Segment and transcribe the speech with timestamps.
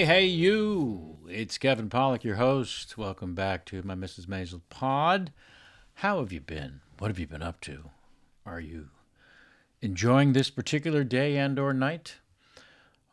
[0.00, 1.18] Hey, hey, you!
[1.28, 2.96] It's Kevin Pollak, your host.
[2.96, 4.24] Welcome back to my Mrs.
[4.24, 5.30] Maisel pod.
[5.96, 6.80] How have you been?
[6.98, 7.90] What have you been up to?
[8.46, 8.88] Are you
[9.82, 12.16] enjoying this particular day and or night?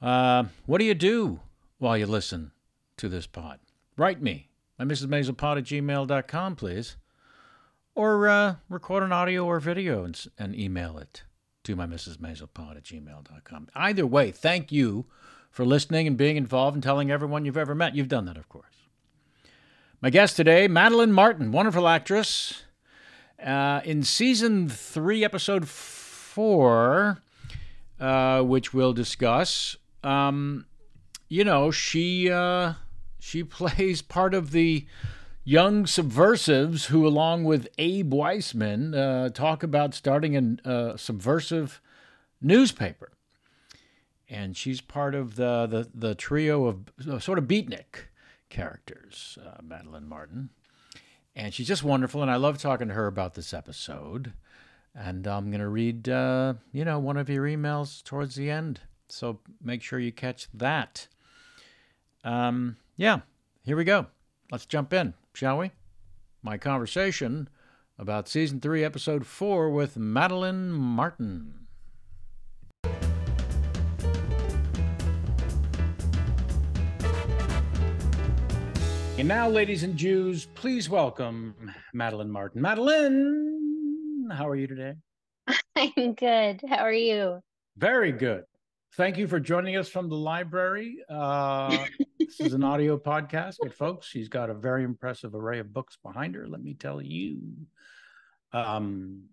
[0.02, 1.42] Uh, what do you do
[1.78, 2.52] while you listen
[2.96, 3.60] to this pod?
[3.98, 4.48] Write me,
[4.80, 5.08] my Mrs.
[5.08, 6.96] Maisel pod at gmail.com, please.
[7.96, 11.24] Or uh, record an audio or video and, and email it
[11.66, 12.16] to my Mrs.
[12.16, 13.68] Maisel pod at gmail.com.
[13.76, 15.06] Either way, thank you
[15.50, 17.96] for listening and being involved and telling everyone you've ever met.
[17.96, 18.66] You've done that, of course.
[20.02, 22.64] My guest today, Madeleine Martin, wonderful actress.
[23.44, 27.22] Uh, in season three, episode four,
[28.00, 30.66] uh, which we'll discuss, um,
[31.30, 32.74] you know, she uh,
[33.20, 34.86] she plays part of the
[35.44, 41.82] young subversives who, along with Abe Weissman, uh, talk about starting a uh, subversive
[42.42, 43.12] newspaper
[44.30, 48.08] and she's part of the the, the trio of sort of beatnik
[48.50, 50.50] characters, uh, Madeleine Martin,
[51.36, 52.22] and she's just wonderful.
[52.22, 54.34] And I love talking to her about this episode.
[54.96, 58.80] And I'm going to read, uh, you know, one of your emails towards the end,
[59.10, 61.08] so make sure you catch that.
[62.24, 63.20] Um, yeah,
[63.64, 64.08] here we go.
[64.52, 65.70] Let's jump in, shall we?
[66.42, 67.48] My conversation
[68.00, 71.67] about season three, episode four, with Madeleine Martin.
[79.18, 81.56] And now, ladies and Jews, please welcome
[81.92, 82.62] Madeleine Martin.
[82.62, 84.94] Madeleine, how are you today?
[85.76, 86.62] I'm good.
[86.70, 87.40] How are you?
[87.78, 88.44] Very good.
[88.96, 91.00] Thank you for joining us from the library.
[91.10, 91.88] Uh,
[92.20, 95.98] this is an audio podcast, but folks, she's got a very impressive array of books
[96.04, 96.48] behind her.
[96.48, 97.40] Let me tell you.
[98.54, 99.24] Um,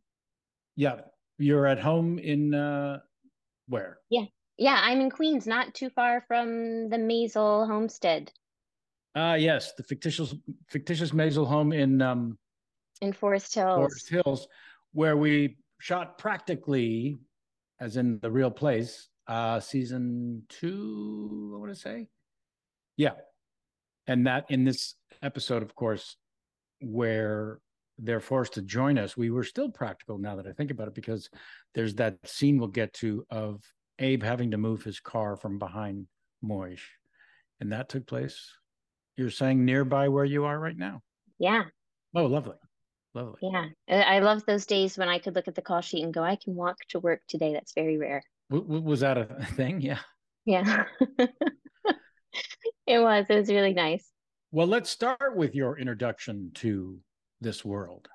[0.77, 1.01] yeah,
[1.37, 3.01] you're at home in uh,
[3.69, 3.99] where?
[4.09, 4.25] Yeah,
[4.57, 8.33] yeah, I'm in Queens, not too far from the Maisel homestead
[9.15, 10.35] Uh, yes, the fictitious
[10.69, 12.37] fictitious Maisel home in um,
[13.01, 13.77] in Forest Hills.
[13.77, 14.49] Forest Hills,
[14.93, 17.17] where we shot practically,
[17.81, 22.09] as in the real place, uh, season two, I want to say.
[22.97, 23.13] Yeah.
[24.07, 26.17] And that in this episode, of course,
[26.81, 27.61] where
[27.99, 30.95] they're forced to join us, we were still practical now that I think about it,
[30.95, 31.31] because
[31.75, 33.63] there's that scene we'll get to of
[33.99, 36.07] Abe having to move his car from behind
[36.45, 36.83] Moish.
[37.61, 38.51] And that took place,
[39.17, 41.01] you're saying nearby where you are right now.
[41.39, 41.65] Yeah,
[42.15, 42.57] Oh, lovely.
[43.15, 43.39] Lovely.
[43.43, 43.67] yeah.
[43.89, 46.37] I love those days when I could look at the call sheet and go, I
[46.37, 47.53] can walk to work today.
[47.53, 48.23] That's very rare.
[48.51, 49.25] W- was that a
[49.57, 49.81] thing?
[49.81, 49.99] Yeah.
[50.45, 50.85] Yeah.
[52.87, 53.27] It was.
[53.31, 54.07] It was really nice.
[54.53, 56.99] Well, let's start with your introduction to
[57.41, 58.09] this world,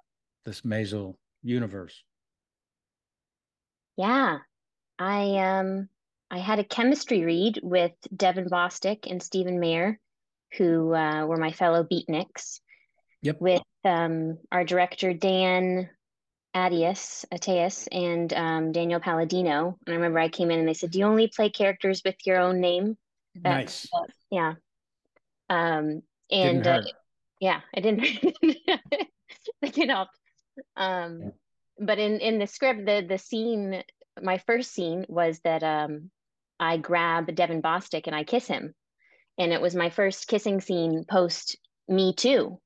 [0.46, 2.04] this Maisel universe.
[3.98, 4.40] Yeah.
[5.00, 5.90] I um
[6.30, 10.00] I had a chemistry read with Devin Bostick and Stephen Mayer,
[10.58, 12.60] who uh, were my fellow beatniks.
[13.22, 13.42] Yep.
[13.42, 15.90] with um, our director Dan
[16.56, 19.78] Attias, Attias, and um, Daniel Palladino.
[19.86, 22.16] And I remember I came in and they said, "Do you only play characters with
[22.26, 22.98] your own name?"
[23.36, 23.88] nice.
[24.32, 24.54] Yeah.
[25.50, 26.02] Um,
[26.32, 26.82] and uh,
[27.40, 28.08] yeah, I didn't.
[29.62, 30.18] It helped.
[30.76, 31.30] Um, Yeah.
[31.80, 33.84] but in in the script, the the scene,
[34.22, 36.10] my first scene was that um,
[36.60, 38.74] I grab Devin Bostick and I kiss him,
[39.40, 41.58] and it was my first kissing scene post
[41.88, 42.60] Me Too.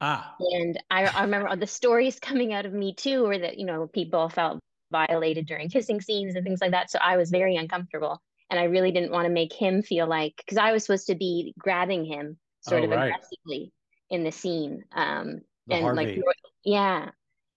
[0.00, 0.34] Ah.
[0.40, 3.86] And I, I remember the stories coming out of me too, were that, you know,
[3.86, 4.58] people felt
[4.90, 6.90] violated during kissing scenes and things like that.
[6.90, 8.20] So I was very uncomfortable.
[8.50, 11.14] And I really didn't want to make him feel like, because I was supposed to
[11.14, 13.06] be grabbing him sort Oh, of right.
[13.06, 13.72] aggressively
[14.10, 14.84] in the scene.
[14.94, 16.18] Um, The and like,
[16.64, 17.10] yeah.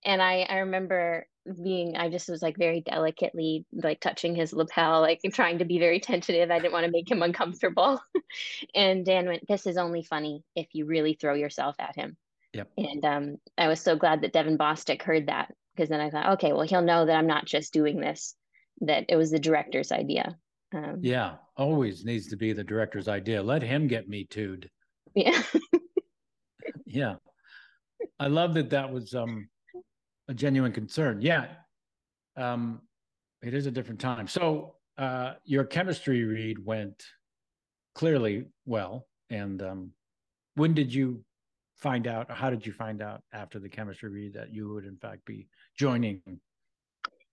[0.05, 1.27] And I, I remember
[1.63, 5.79] being, I just was like very delicately like touching his lapel, like trying to be
[5.79, 6.51] very tentative.
[6.51, 8.01] I didn't want to make him uncomfortable.
[8.75, 12.17] and Dan went, This is only funny if you really throw yourself at him.
[12.53, 12.69] Yep.
[12.77, 16.33] And um, I was so glad that Devin Bostick heard that because then I thought,
[16.33, 18.33] okay, well, he'll know that I'm not just doing this,
[18.81, 20.37] that it was the director's idea.
[20.73, 21.35] Um, Yeah.
[21.57, 23.41] Always needs to be the director's idea.
[23.43, 24.69] Let him get me too'd.
[25.15, 25.41] yeah.
[26.85, 27.15] Yeah.
[28.19, 29.49] I love that that was um
[30.27, 31.21] a genuine concern.
[31.21, 31.47] Yeah.
[32.35, 32.81] Um
[33.41, 34.27] it is a different time.
[34.27, 37.03] So uh your chemistry read went
[37.93, 39.07] clearly well.
[39.29, 39.91] And um
[40.55, 41.23] when did you
[41.75, 44.97] find out how did you find out after the chemistry read that you would in
[44.97, 46.21] fact be joining?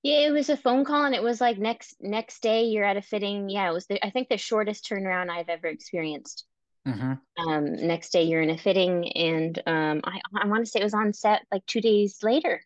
[0.02, 2.96] Yeah, it was a phone call and it was like next next day you're at
[2.96, 3.48] a fitting.
[3.48, 6.44] Yeah, it was the, I think the shortest turnaround I've ever experienced.
[6.86, 7.20] Mhm.
[7.38, 10.84] Um, next day you're in a fitting and um, I I want to say it
[10.84, 12.60] was on set like two days later.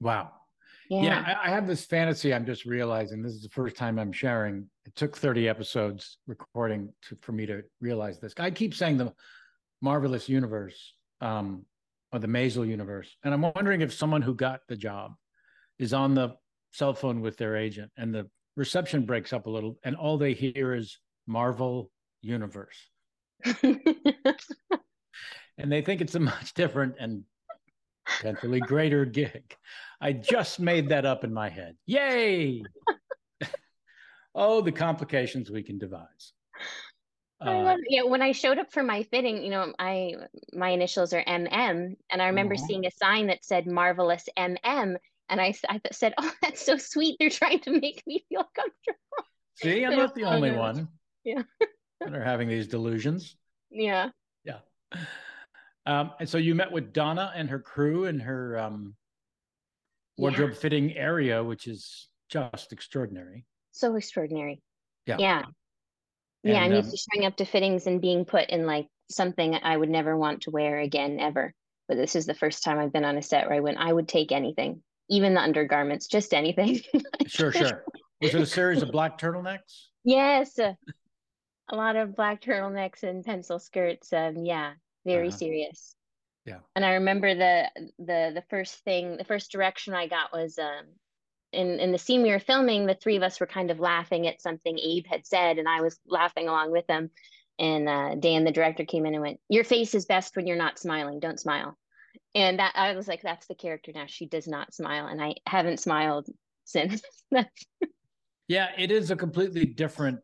[0.00, 0.30] Wow.
[0.88, 1.02] Yeah.
[1.02, 2.32] Yeah, I, I have this fantasy.
[2.32, 4.68] I'm just realizing this is the first time I'm sharing.
[4.84, 8.34] It took 30 episodes recording to, for me to realize this.
[8.38, 9.12] I keep saying the
[9.80, 11.64] marvelous universe um,
[12.12, 15.14] or the Maisel universe, and I'm wondering if someone who got the job
[15.78, 16.36] is on the
[16.72, 20.34] cell phone with their agent, and the reception breaks up a little, and all they
[20.34, 21.90] hear is Marvel
[22.22, 22.78] Universe,
[23.62, 23.82] and
[25.66, 27.24] they think it's a much different and
[28.18, 29.56] potentially greater gig.
[30.00, 31.76] I just made that up in my head.
[31.86, 32.66] Yay!
[34.34, 36.32] oh, the complications we can devise.
[37.40, 40.14] Uh, yeah, when I showed up for my fitting, you know, I
[40.54, 42.66] my initials are MM, and I remember Mhm.
[42.66, 44.96] seeing a sign that said "Marvelous MM,"
[45.28, 47.16] and I, th- said, "Oh, that's so sweet.
[47.20, 48.98] They're trying to make me feel comfortable."
[49.54, 50.88] see, I'm not the only one
[51.24, 51.42] Yeah.
[52.00, 53.36] that are having these delusions.
[53.70, 54.10] Yeah,
[54.44, 54.60] Yeah.
[55.86, 58.94] Um, and so you met with Donna and her crew in her um,
[60.18, 63.44] wardrobe fitting area, which is just extraordinary.
[63.72, 64.60] so extraordinary.
[65.06, 65.16] Yeah.
[65.18, 65.42] Yeah,
[66.42, 66.60] yeah.
[66.60, 69.54] I'm And, used um, to showing up to fittings and being put in like something
[69.62, 71.54] I would never want to wear again, ever.
[71.88, 73.92] But this is the first time I've been on a set where I went, I
[73.92, 76.80] would take anything, even the undergarments, just anything.
[77.28, 77.84] Sure, sure.
[78.20, 79.86] Was it a series of black turtlenecks?
[80.04, 80.76] Yes, a
[81.72, 84.12] lot of black turtlenecks and pencil skirts.
[84.12, 84.72] Um, yeah,
[85.06, 85.36] very Uh-huh.
[85.36, 85.96] serious.
[86.44, 86.60] Yeah.
[86.74, 90.86] And I remember the the the first thing, the first direction I got was um
[91.52, 94.26] in in the scene we were filming, the three of us were kind of laughing
[94.26, 97.10] at something Abe had said, and I was laughing along with them.
[97.58, 100.56] And uh, Dan, the director, came in and went, "Your face is best when you're
[100.56, 101.20] not smiling.
[101.20, 101.78] Don't smile."
[102.34, 104.04] And that I was like, "That's the character now.
[104.06, 106.26] She does not smile," and I haven't smiled
[106.64, 107.02] since.
[108.48, 110.20] Yeah, it is a completely different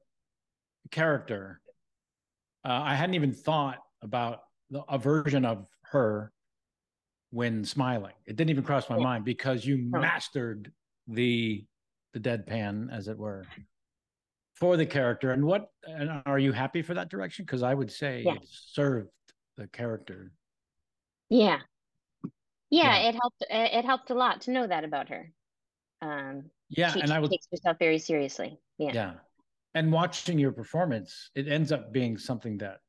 [0.91, 1.61] character.
[2.65, 6.33] Uh, I hadn't even thought about the, a version of her
[7.31, 8.15] when smiling.
[8.27, 9.05] It didn't even cross my Yeah.
[9.05, 10.01] mind because you Oh.
[10.01, 10.73] mastered
[11.07, 11.65] the
[12.15, 13.47] the deadpan, as it were,
[14.57, 15.31] for the character.
[15.33, 15.71] And what?
[15.85, 17.47] And are you happy for that direction?
[17.47, 18.35] Because I would say Yeah.
[18.35, 19.09] it served
[19.57, 20.33] the character.
[21.31, 21.61] Yeah.
[22.69, 23.09] Yeah, Yeah.
[23.09, 25.33] it helped it it helped a lot to know that about her.
[26.03, 28.59] Um Yeah, she, and she I would takes herself very seriously.
[28.79, 28.93] Yeah.
[28.93, 29.15] yeah
[29.75, 32.81] and watching your performance it ends up being something that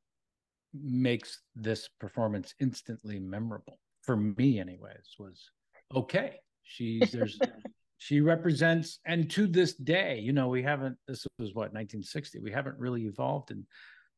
[0.82, 5.50] makes this performance instantly memorable for me anyways was
[5.94, 7.38] okay she's there's
[7.98, 12.50] she represents and to this day you know we haven't this was what 1960 we
[12.50, 13.64] haven't really evolved in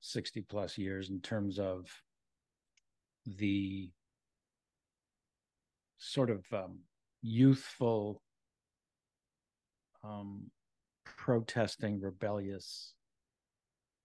[0.01, 1.87] 60 plus years in terms of
[3.27, 3.91] the
[5.99, 6.79] sort of um,
[7.23, 8.23] youthful
[10.05, 10.51] um,
[11.05, 12.95] protesting, rebellious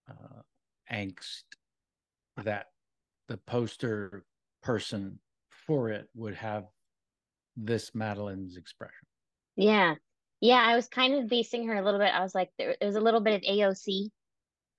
[0.10, 0.41] uh,
[0.91, 1.43] angst
[2.38, 2.67] that
[3.27, 4.25] the poster
[4.61, 5.19] person
[5.50, 6.65] for it would have
[7.55, 9.07] this Madeline's expression.
[9.55, 9.95] Yeah.
[10.39, 12.13] Yeah, I was kind of basing her a little bit.
[12.13, 14.09] I was like there, there was a little bit of AOC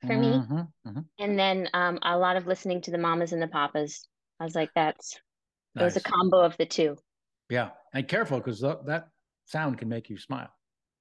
[0.04, 1.04] for me Mhm, mhm.
[1.20, 4.08] and then um a lot of listening to the mamas and the papas.
[4.40, 5.20] I was like that's
[5.76, 6.96] it was a combo of the two.
[7.48, 9.08] Yeah, and careful because that
[9.44, 10.52] sound can make you smile.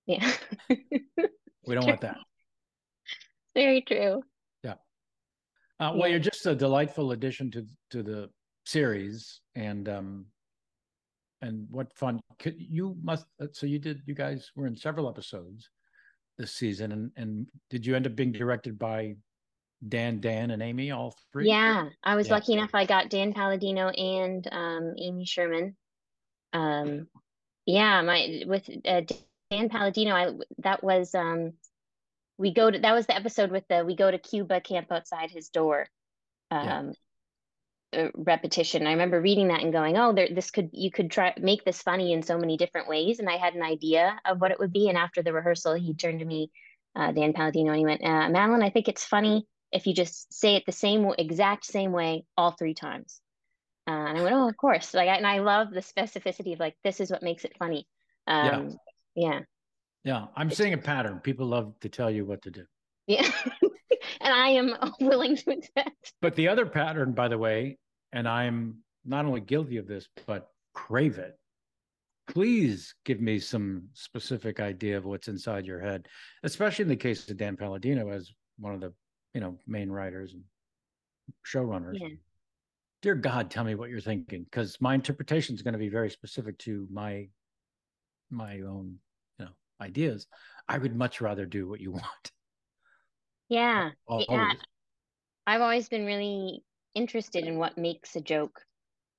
[0.06, 0.32] Yeah.
[1.66, 2.18] We don't want that.
[3.54, 4.24] Very true.
[5.82, 6.12] Uh, well, Yeah.
[6.12, 8.30] you're just a delightful addition to to the
[8.66, 10.28] series, and um,
[11.42, 12.22] and what fun!
[12.38, 13.26] Could, you must.
[13.42, 14.04] uh, So you did.
[14.06, 15.68] You guys were in several episodes
[16.38, 19.16] this season, and and did you end up being directed by
[19.90, 21.48] Dan, Dan, and Amy, all three.
[21.48, 22.36] Yeah, I was Yeah.
[22.36, 22.76] lucky enough.
[22.76, 25.76] I got Dan Palladino and um, Amy Sherman.
[26.54, 27.08] Um,
[27.66, 29.02] yeah, my with uh,
[29.50, 31.54] Dan Palladino, I that was um,
[32.38, 35.32] we go to that was the episode with the we go to Cuba, camp outside
[35.32, 35.88] his door.
[36.52, 36.94] Um,
[37.94, 38.88] uh, repetition.
[38.88, 41.82] I remember reading that and going, "Oh, there, this could you could try make this
[41.82, 44.72] funny in so many different ways." And I had an idea of what it would
[44.72, 44.88] be.
[44.90, 46.52] And after the rehearsal, he turned to me,
[46.96, 50.34] uh, Dan Palladino, and he went, uh, "Madeleine, I think it's funny if you just
[50.34, 53.22] say it the same exact same way all three times."
[53.88, 56.78] Uh, and I went, "Oh, of course!" Like, and I love the specificity of like
[56.84, 57.88] this is what makes it funny.
[58.28, 58.78] Um,
[59.16, 59.42] yeah, Yeah,
[60.36, 61.20] I'm seeing a pattern.
[61.20, 62.66] People love to tell you what to do.
[63.08, 63.30] yeah,
[64.22, 66.14] and I am willing to accept.
[66.22, 67.78] But the other pattern, by the way,
[68.12, 71.38] and I'm not only guilty of this, but crave it.
[72.28, 76.08] Please give me some specific idea of what's inside your head,
[76.44, 78.94] especially in the case of Dan Palladino as one of the
[79.34, 80.44] you know main writers and
[81.46, 81.98] showrunners.
[82.00, 82.08] Yeah.
[83.02, 86.10] Dear God, tell me what you're thinking, because my interpretation is going to be very
[86.10, 87.28] specific to my
[88.30, 88.98] my own
[89.82, 90.28] ideas.
[90.68, 92.32] I would much rather do what you want.
[93.50, 93.92] Yeah.
[94.10, 94.54] Al- Yeah.
[95.48, 98.62] I've always been really interested in what makes a joke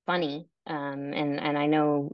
[0.05, 0.47] funny.
[0.65, 2.11] Um, and and I know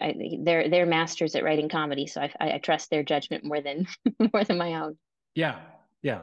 [0.00, 3.60] I, they're they're masters at writing comedy, so I, I I trust their judgment more
[3.60, 3.86] than
[4.32, 4.96] more than my own.
[5.34, 5.58] Yeah,
[6.02, 6.22] yeah.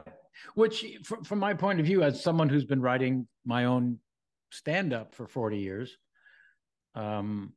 [0.54, 3.98] Which, from, from my point of view, as someone who's been writing my own
[4.50, 5.96] stand up for 40 years,
[6.94, 7.52] um,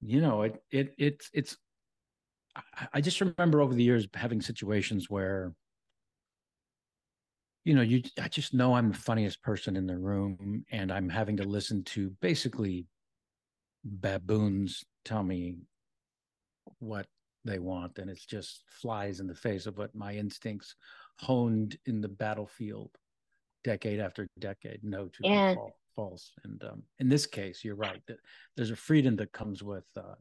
[0.00, 1.56] you know, it it it's it's.
[2.92, 5.54] I, just remember over the years having situations where,
[7.64, 11.08] you know, you I just know I'm the funniest person in the room, and I'm
[11.08, 12.86] having to listen to basically
[13.84, 15.56] baboons tell me
[16.78, 17.06] what
[17.44, 20.74] they want and it's just flies in the face of what my instincts
[21.20, 22.90] honed in the battlefield
[23.64, 25.56] decade after decade know to Yeah.
[25.94, 28.18] false and um, in this case you're right that
[28.56, 30.14] there's a freedom that comes with uh,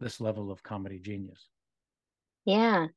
[0.00, 1.48] this level of comedy genius
[2.44, 2.88] Yeah.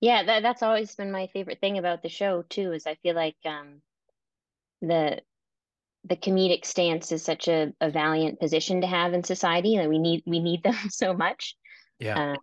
[0.00, 3.14] Yeah, that that's always been my favorite thing about the show too, is I feel
[3.14, 3.82] like um
[4.80, 5.22] the
[6.04, 9.98] the comedic stance is such a, a valiant position to have in society that we
[9.98, 11.56] need we need them so much.
[11.98, 12.36] yeah Uh,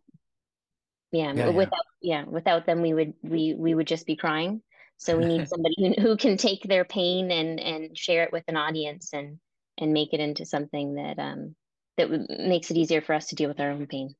[1.12, 1.52] yeah, Yeah, yeah.
[1.52, 4.62] without yeah, without them we would we we would just be crying.
[4.98, 8.44] So we need somebody who, who can take their pain and and share it with
[8.48, 9.40] an audience and
[9.78, 11.56] and make it into something that um
[12.02, 14.14] that w- makes it easier for us to deal with our own pain.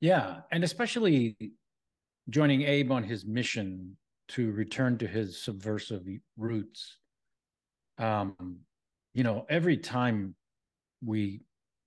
[0.00, 1.36] Yeah, and especially
[2.30, 3.96] joining Abe on his mission
[4.28, 6.04] to return to his subversive
[6.36, 6.98] roots.
[7.98, 8.60] Um,
[9.14, 10.34] you know, every time
[11.04, 11.42] we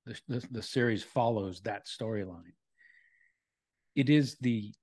[0.06, 2.54] the, the, the series follows that storyline,
[3.96, 4.74] it is the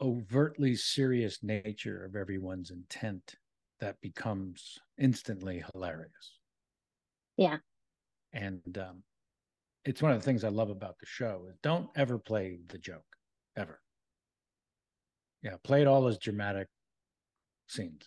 [0.00, 3.34] overtly serious nature of everyone's intent
[3.80, 6.38] that becomes instantly hilarious.
[7.36, 7.58] Yeah.
[8.32, 9.02] And um,
[9.84, 12.78] it's one of the things I love about the show is don't ever play the
[12.78, 13.04] joke
[13.56, 13.80] ever.
[15.42, 16.68] Yeah, play it all as dramatic
[17.68, 18.04] scenes.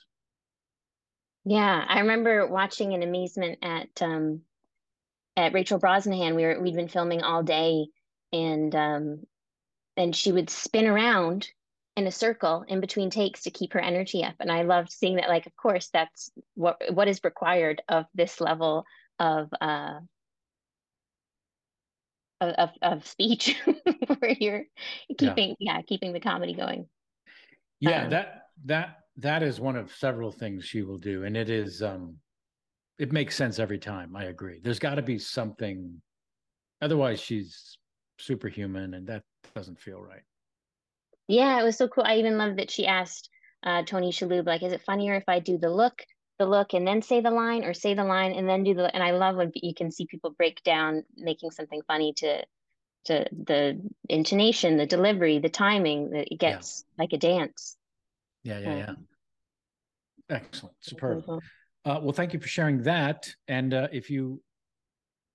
[1.46, 4.42] Yeah, I remember watching in amazement at um
[5.36, 6.36] at Rachel Brosnahan.
[6.36, 7.88] We were we'd been filming all day
[8.34, 9.20] and um
[9.96, 11.48] and she would spin around
[11.96, 14.36] in a circle in between takes to keep her energy up.
[14.40, 18.42] And I loved seeing that like of course that's what what is required of this
[18.42, 18.84] level
[19.20, 20.00] of uh
[22.42, 23.60] of of, speech
[24.20, 24.64] where you're
[25.18, 26.88] keeping yeah, keeping the comedy going.
[27.80, 31.50] Yeah, Um, that that that is one of several things she will do, and it
[31.50, 32.18] is um,
[33.00, 34.16] it makes sense every time.
[34.16, 34.60] I agree.
[34.64, 36.02] There's got to be something,
[36.82, 37.78] otherwise she's
[38.20, 39.24] superhuman, and that
[39.56, 40.24] doesn't feel right.
[41.28, 42.06] Yeah, it was so cool.
[42.06, 43.30] I even loved that she asked
[43.64, 46.02] uh, Tony Shalhoub, like, is it funnier if I do the look,
[46.38, 48.94] the look, and then say the line, or say the line and then do the?
[48.94, 52.44] And I love when you can see people break down making something funny to
[53.06, 56.10] to the intonation, the delivery, the timing.
[56.12, 56.52] That it Yeah.
[56.52, 57.78] gets like a dance.
[58.44, 58.90] Yeah, yeah, yeah.
[58.90, 59.08] Um,
[60.30, 61.24] Excellent, superb.
[61.86, 63.34] Uh, well, thank you for sharing that.
[63.48, 64.42] And uh, if you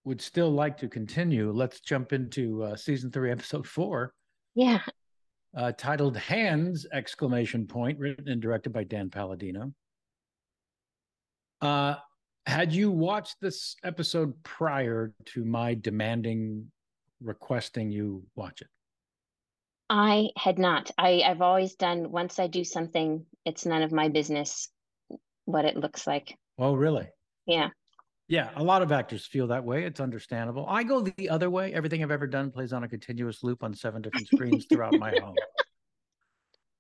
[0.05, 4.13] would still like to continue, let's jump into uh, season three, episode four,
[4.55, 4.81] Yeah,
[5.57, 9.73] uh, titled "Hands!" Exclamation point, written and directed by Dan Palladino.
[11.63, 11.95] Uh,
[12.45, 16.71] had you watched this episode prior to my demanding,
[17.23, 18.69] requesting you watch it?
[19.89, 20.91] I had not.
[20.99, 22.11] I I've always done.
[22.11, 24.69] Once I do something, it's none of my business
[25.45, 26.37] what it looks like.
[26.59, 27.09] Oh, really?
[27.47, 27.69] Yeah.
[28.29, 29.85] Yeah, a lot of actors feel that way.
[29.85, 30.65] It's understandable.
[30.69, 31.75] I go the other way.
[31.75, 35.11] Everything I've ever done plays on a continuous loop on seven different screens throughout my
[35.23, 35.35] home.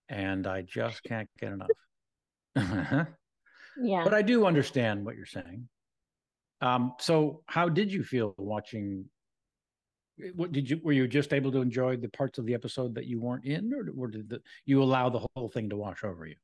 [0.08, 3.08] And I just can't get enough.
[3.80, 4.04] Yeah.
[4.04, 5.68] But I do understand what you're saying.
[6.60, 9.06] Um, so how did you feel watching?
[10.34, 13.06] What did you were you just able to enjoy the parts of the episode that
[13.06, 16.26] you weren't in, or, or did the, you allow the whole thing to wash over
[16.26, 16.36] you?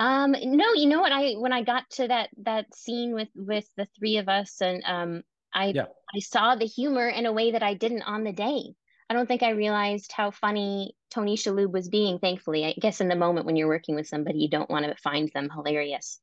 [0.00, 1.12] Um, no, you know what?
[1.12, 4.82] I when I got to that that scene with with the three of us, and
[4.84, 5.86] um, I Yeah.
[6.14, 8.74] I saw the humor in a way that I didn't on the day.
[9.08, 12.18] I don't think I realized how funny Tony Shalhoub was being.
[12.18, 14.94] Thankfully, I guess in the moment when you're working with somebody, you don't want to
[14.96, 16.20] find them hilarious.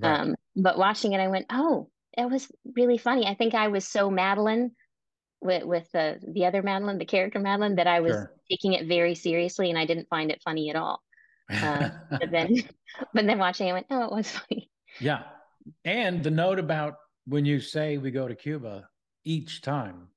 [0.00, 0.20] Right.
[0.20, 3.86] Um, but watching it, I went, "Oh, it was really funny." I think I was
[3.86, 4.72] so Madeline
[5.40, 8.32] with with the the other Madeline, the character Madeline, that I was Sure.
[8.48, 11.02] taking it very seriously, and I didn't find it funny at all.
[11.50, 12.54] Uh, but then,
[13.14, 14.70] but then watching, it, I went, "Oh, it was funny."
[15.00, 15.24] yeah,
[15.84, 16.94] and the note about
[17.26, 18.88] when you say we go to Cuba
[19.24, 20.08] each time,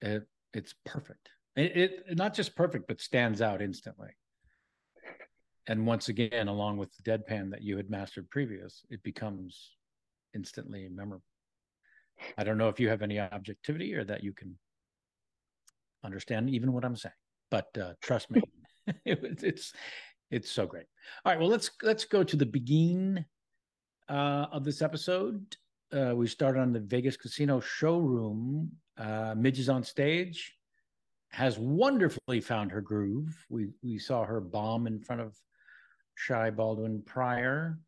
[0.00, 1.28] it it's perfect.
[1.56, 4.10] It, it not just perfect, but stands out instantly.
[5.66, 9.76] And once again, along with the deadpan that you had mastered previous, it becomes
[10.34, 11.24] instantly memorable.
[12.36, 14.58] I don't know if you have any objectivity or that you can
[16.04, 17.12] understand even what I'm saying,
[17.50, 18.40] but uh, trust me,
[19.04, 19.72] it, it's
[20.30, 20.86] it's so great.
[21.24, 23.24] All right, well let's let's go to the beginning
[24.08, 25.56] uh, of this episode.
[25.92, 28.70] Uh, we started on the Vegas Casino showroom.
[28.98, 30.56] Uh, Midge is on stage,
[31.30, 33.46] has wonderfully found her groove.
[33.48, 35.36] We we saw her bomb in front of
[36.14, 37.78] Shy Baldwin prior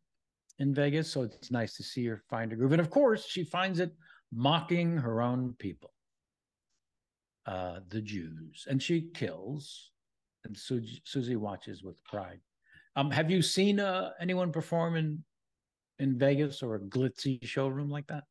[0.59, 2.71] in Vegas, so it's nice to see her find her groove.
[2.71, 3.91] And of course, she finds it
[4.31, 5.91] mocking her own people,
[7.45, 9.89] uh, the Jews, and she kills.
[10.43, 12.39] And Susie, Susie watches with pride.
[12.95, 15.23] Um, have you seen uh, anyone perform in
[15.99, 18.23] in Vegas or a glitzy showroom like that?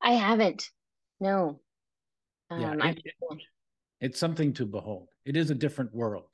[0.00, 0.70] I haven't.
[1.18, 1.58] No.
[2.50, 3.14] Um, Yeah, I, it-
[4.00, 5.08] It's something to behold.
[5.24, 6.28] It is a different world.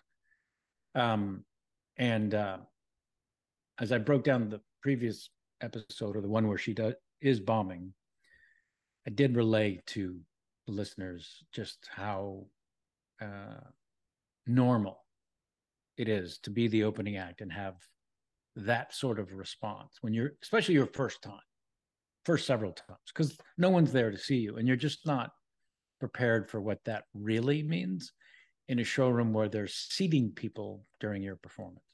[0.95, 1.45] Um,
[1.97, 2.59] and uh,
[3.79, 7.95] as I broke down the previous episode or the one where she does is bombing,
[9.07, 10.21] I did relay to
[10.67, 12.47] the listeners just how
[13.21, 13.61] uh,
[14.47, 15.05] normal
[15.97, 17.77] it is to be the opening act and have
[18.57, 21.41] that sort of response when you're, especially your first time,
[22.25, 25.31] first several times, because no one's there to see you and you're just not
[26.03, 28.13] prepared for what that really means
[28.67, 31.87] in a showroom where they're seating people during your performance.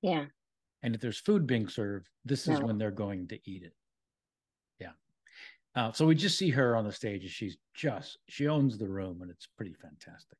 [0.00, 0.26] yeah.
[0.84, 3.74] And if there's food being served, this is when they're going to eat it.
[4.78, 4.92] Yeah.
[5.74, 8.86] Uh, so we just see her on the stage and she's just, she owns the
[8.88, 10.38] room and it's pretty fantastic.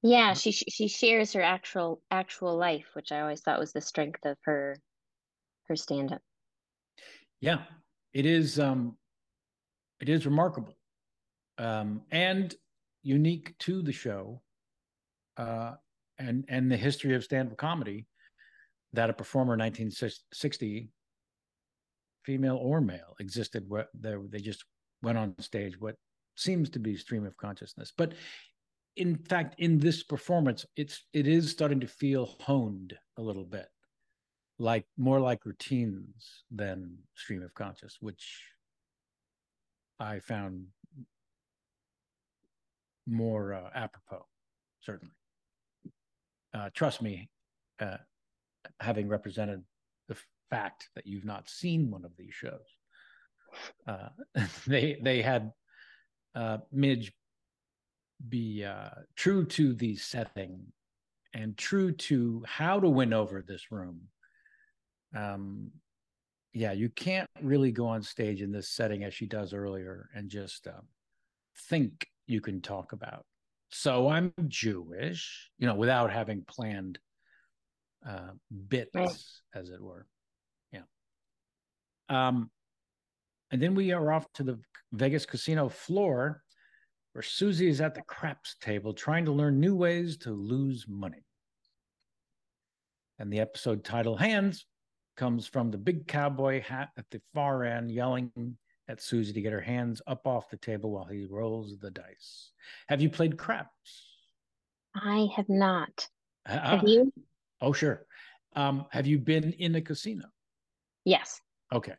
[0.00, 4.24] Yeah, she she shares her actual actual life, which I always thought was the strength
[4.24, 4.76] of her
[5.68, 6.22] her stand up.
[7.40, 7.60] Yeah,
[8.14, 8.58] it is.
[8.58, 8.96] Um,
[10.00, 10.74] it is remarkable,
[11.58, 12.54] um, and
[13.02, 14.40] unique to the show,
[15.36, 15.72] uh,
[16.18, 18.06] and and the history of stand-up comedy
[18.92, 20.90] that a performer in 1960,
[22.24, 24.64] female or male, existed where they, just
[25.02, 25.96] went on stage what
[26.36, 28.12] seems to be stream of consciousness, but
[28.96, 33.68] in fact, in this performance, it's it is starting to feel honed a little bit
[34.58, 38.42] like more like routines than stream of conscious, which
[39.98, 40.66] I found
[43.06, 44.24] more uh, apropos,
[44.80, 45.14] certainly.
[46.54, 47.28] Uh, trust me,
[47.80, 47.96] uh,
[48.80, 49.62] having represented
[50.08, 50.16] the
[50.50, 52.60] fact that you've not seen one of these shows,
[53.86, 54.08] uh,
[54.66, 55.52] they they had
[56.34, 57.12] uh, Midge
[58.28, 60.60] be uh, true to the setting
[61.34, 64.00] and true to how to win over this room
[65.16, 65.70] um
[66.52, 70.28] yeah you can't really go on stage in this setting as she does earlier and
[70.28, 70.86] just um,
[71.68, 73.24] think you can talk about.
[73.70, 76.98] So i'm jewish you know without having planned
[78.06, 78.32] uh
[78.68, 79.24] bits Right.
[79.54, 80.06] as it were.
[80.72, 80.82] Yeah.
[82.10, 82.50] Um
[83.50, 84.58] and then we are off to the
[84.92, 86.42] vegas casino floor
[87.12, 91.24] where susie is at the craps table trying to learn new ways to lose money.
[93.18, 94.66] And the episode title hands
[95.16, 98.56] comes from the big cowboy hat at the far end yelling
[98.88, 102.50] at Susie to get her hands up off the table while he rolls the dice.
[102.88, 104.06] Have you played craps?
[104.94, 106.08] I have not.
[106.46, 107.12] Uh, Have you?
[107.60, 108.04] Oh, sure.
[108.54, 110.26] Um, have you been in a casino?
[111.04, 111.40] Yes.
[111.72, 111.94] Okay.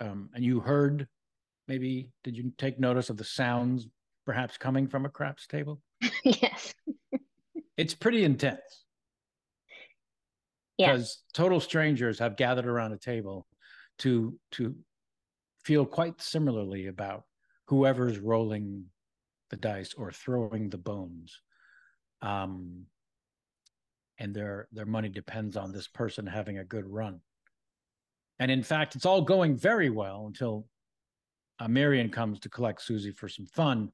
[0.00, 1.06] Um, and you heard,
[1.68, 3.86] maybe, did you take notice of the sounds
[4.26, 5.80] perhaps coming from a craps table?
[6.24, 6.74] yes.
[7.76, 8.84] It's pretty intense.
[10.76, 10.92] Yeah.
[10.92, 13.46] because total strangers have gathered around a table
[13.98, 14.74] to to
[15.64, 17.24] feel quite similarly about
[17.66, 18.84] whoever's rolling
[19.50, 21.40] the dice or throwing the bones
[22.22, 22.86] um
[24.20, 27.20] and their their money depends on this person having a good run.
[28.38, 30.66] And in fact, it's all going very well until
[31.58, 33.90] uh, Miriam comes to collect Susie for some fun,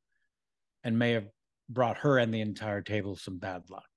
[0.85, 1.29] and may have
[1.68, 3.88] brought her and the entire table some bad luck.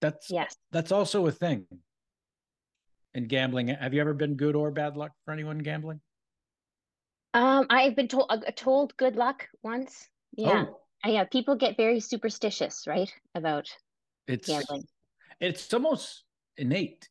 [0.00, 0.56] That's yes.
[0.72, 1.66] That's also a thing
[3.14, 3.68] in gambling.
[3.68, 6.00] Have you ever been good or bad luck for anyone gambling?
[7.34, 10.08] Um, I've been told uh, told good luck once.
[10.36, 10.76] Yeah, Oh.
[11.04, 11.24] Yeah.
[11.24, 13.66] People get very superstitious, right, about
[14.26, 14.84] It's gambling.
[15.40, 16.24] it's almost
[16.56, 17.08] innate.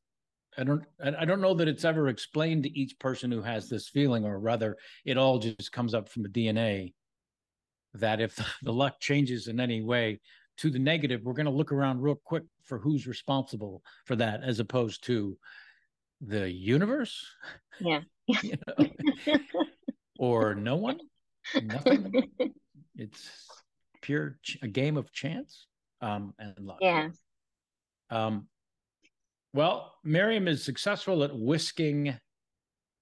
[0.57, 3.87] I don't I don't know that it's ever explained to each person who has this
[3.89, 6.93] feeling, or rather, it all just comes up from the DNA.
[7.93, 10.19] That if the luck changes in any way
[10.57, 14.41] to the negative, we're going to look around real quick for who's responsible for that,
[14.43, 15.37] as opposed to
[16.21, 17.25] the universe
[17.79, 18.01] Yeah.
[18.43, 19.37] you know,
[20.19, 20.99] or no one,
[21.63, 22.29] nothing.
[22.95, 23.29] It's
[24.01, 25.67] pure ch- a game of chance
[26.01, 26.77] um, and luck.
[26.81, 27.09] yeah.
[28.11, 28.47] Um,
[29.53, 32.15] well, Miriam is successful at whisking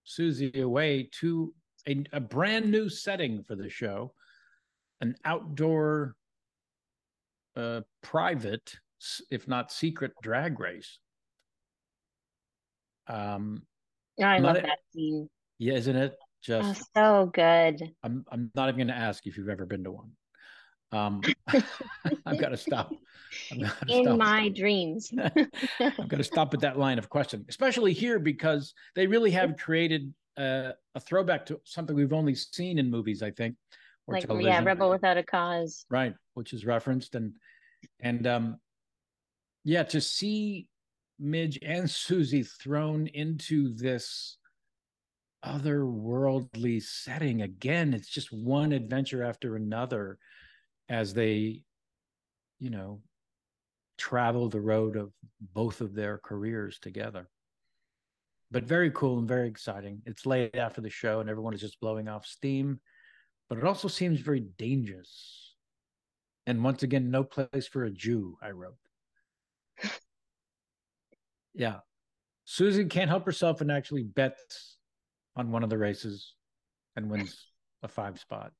[0.03, 1.53] Susie away to
[1.87, 4.13] a, a brand new setting for the show,
[5.01, 6.15] an outdoor,
[7.57, 8.75] uh, private,
[9.29, 10.99] if not secret, drag race.
[13.07, 13.63] Um,
[14.21, 15.29] I love it- that scene.
[15.59, 16.83] yeah, isn't it Oh, just?
[16.95, 17.81] so good.
[18.03, 20.11] I'm I'm not even going to ask if you've ever been to one.
[20.91, 21.21] Um,
[22.25, 22.93] I've got to stop.
[23.51, 23.69] In
[24.05, 24.17] stop.
[24.17, 25.11] my dreams.
[25.79, 29.57] I've got to stop at that line of question, especially here because they really have
[29.57, 33.55] created uh, a throwback to something we've only seen in movies, I think,
[34.05, 34.63] or like yeah.
[34.63, 35.85] Rebel Without a Cause.
[35.89, 36.13] right?
[36.35, 37.33] Which is referenced and
[37.99, 38.57] and um,
[39.65, 40.67] yeah, to see
[41.19, 44.37] Midge and Susie thrown into this
[45.45, 50.17] otherworldly setting again, it's just one adventure after another
[50.89, 51.61] as they,
[52.59, 53.01] you know,
[53.97, 55.11] travel the road of
[55.53, 57.27] both of their careers together.
[58.51, 60.01] But very cool and very exciting.
[60.05, 62.79] It's late after the show and everyone is just blowing off steam,
[63.49, 65.55] but it also seems very dangerous.
[66.45, 68.77] And once again, no place for a Jew, I wrote.
[71.57, 71.79] Yeah.
[72.45, 74.77] Susan can't help herself and actually bets
[75.35, 76.33] on one of the races
[76.95, 77.45] and wins
[77.83, 78.51] a five spot.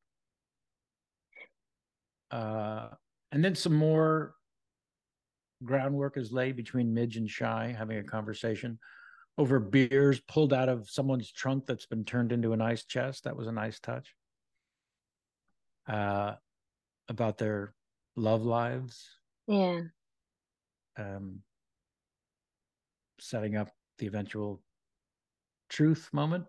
[2.29, 2.89] Uh,
[3.31, 4.33] and then some more
[5.63, 8.77] groundwork is laid between Midge and Shy having a conversation
[9.37, 13.23] over beers pulled out of someone's trunk that's been turned into an ice chest.
[13.23, 14.13] That was a nice touch.
[15.87, 16.33] Uh,
[17.07, 17.73] about their
[18.17, 19.07] love lives,
[19.47, 19.83] Yeah.
[20.97, 21.41] um,
[23.19, 24.61] setting up the eventual
[25.69, 26.45] truth moment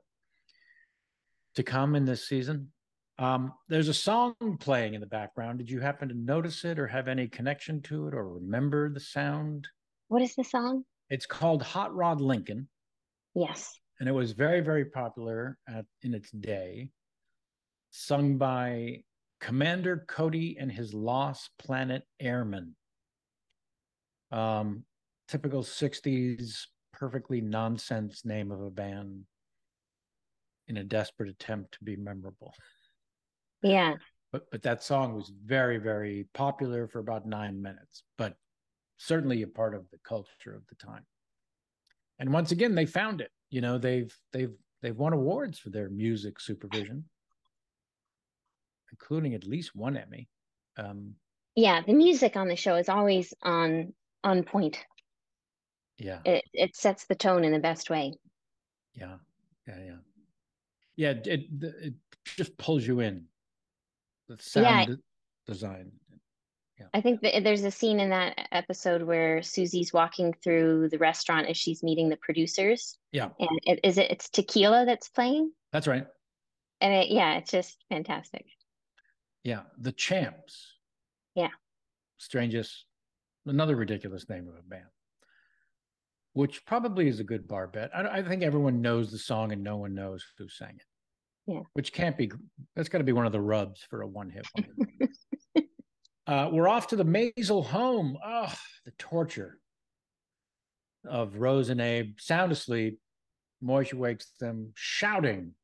[1.55, 2.71] to come in this season.
[3.19, 5.59] Um, there's a song playing in the background.
[5.59, 9.01] Did you happen to notice it or have any connection to it or remember the
[9.01, 9.67] sound?
[10.07, 10.85] What is the song?
[11.11, 12.69] It's called Hot Rod Lincoln,
[13.35, 13.81] Yes.
[13.99, 16.91] and it was very, very popular at, in its day,
[17.91, 19.03] sung by
[19.41, 22.77] Commander Cody and his Lost Planet Airmen.
[24.31, 24.85] Um,
[25.29, 29.25] typical 60s, perfectly nonsense name of a band
[30.67, 32.53] in a desperate attempt to be memorable.
[33.63, 33.95] Yeah.
[34.33, 38.35] But but that song was very, very popular for about nine minutes, but
[38.99, 41.05] certainly a part of the culture of the time.
[42.19, 43.31] And once again, they found it.
[43.51, 47.05] You know, they've they've they've won awards for their music supervision,
[48.93, 50.29] including at least one Emmy.
[50.77, 51.15] Um,
[51.55, 51.81] Yeah.
[51.87, 54.85] The music on the show is always on on point.
[55.99, 58.15] Yeah, It it sets the tone in the best way.
[58.95, 59.17] yeah,
[59.67, 59.97] yeah, yeah,
[60.97, 61.11] yeah.
[61.11, 63.27] It it, just pulls you in.
[64.29, 64.85] The sound Yeah.
[64.87, 65.03] de-
[65.47, 65.93] design.
[66.95, 71.49] I think that there's a scene in that episode where Susie's walking through the restaurant
[71.49, 72.97] as she's meeting the producers.
[73.11, 75.51] Yeah, And it, is it it's tequila that's playing?
[75.73, 76.07] that's right.
[76.81, 78.47] And it, yeah, it's just fantastic.
[79.43, 80.75] Yeah, the Champs.
[81.35, 81.51] Yeah.
[82.19, 82.85] Strangest,
[83.45, 84.87] another ridiculous name of a band,
[86.39, 87.91] which probably is a good bar bet.
[87.93, 91.53] I, I think everyone knows the song and no one knows who sang it.
[91.53, 91.63] Yeah.
[91.73, 92.31] Which can't be,
[92.77, 95.11] that's got to be one of the rubs for a one hit wonder.
[96.29, 98.17] uh, we're off to the Maisel home.
[98.25, 99.59] Oh, the torture
[101.05, 103.01] of Rose and Abe, sound asleep.
[103.61, 105.55] Moishe wakes them shouting.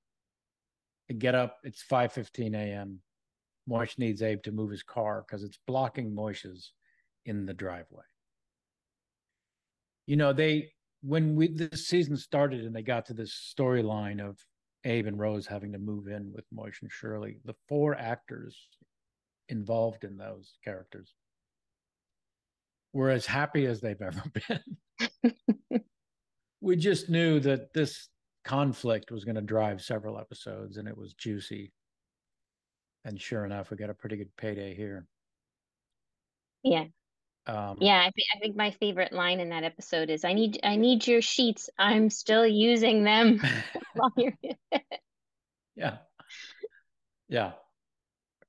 [1.09, 1.59] They get up.
[1.63, 2.99] It's 5:15 a.m.
[3.71, 6.73] Moish needs Abe to move his car because it's blocking Moish's
[7.27, 8.03] in the driveway.
[10.07, 10.71] You know, they
[11.03, 14.39] when we this season started and they got to this storyline of
[14.85, 18.69] Abe and Rose having to move in with Moish and Shirley, the four actors
[19.49, 21.15] involved in those characters
[22.93, 24.23] were as happy as they've ever
[25.71, 25.83] been.
[26.61, 28.09] we just knew that this
[28.45, 31.73] conflict was going to drive several episodes and it was juicy.
[33.05, 35.07] And sure enough, we got a pretty good payday here.
[36.63, 36.85] Yeah.
[37.47, 40.61] Um, Yeah, I think I think my favorite line in that episode is I need
[40.65, 41.69] I need your sheets.
[41.79, 43.41] I'm still using them
[45.77, 45.99] yeah.
[47.29, 47.53] Yeah.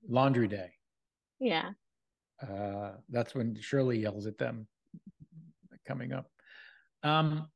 [0.08, 0.71] Laundry day.
[1.39, 1.71] Yeah.
[2.41, 4.67] Uh, that's when Shirley yells at them
[5.88, 6.29] coming up.
[7.03, 7.49] Um,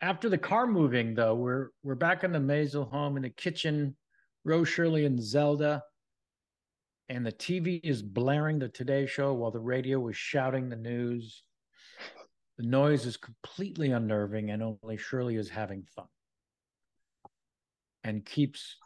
[0.00, 3.96] after the car moving, though, we're we're back in the Maisel home in the kitchen.
[4.44, 5.82] Rose, Shirley, and Zelda.
[7.08, 11.42] And the TV is blaring the Today Show while the radio is shouting the news.
[12.58, 16.06] The noise is completely unnerving, and only Shirley is having fun.
[18.04, 18.76] And keeps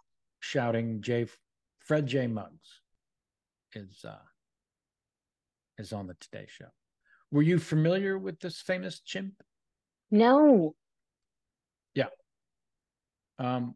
[0.41, 1.27] shouting J
[1.81, 2.27] Fred J.
[2.27, 2.81] Muggs
[3.75, 4.17] is uh
[5.79, 6.69] is on the Today Show.
[7.31, 9.35] Were you familiar with this famous chimp?
[10.11, 10.75] No.
[11.95, 12.09] Yeah.
[13.39, 13.75] Um,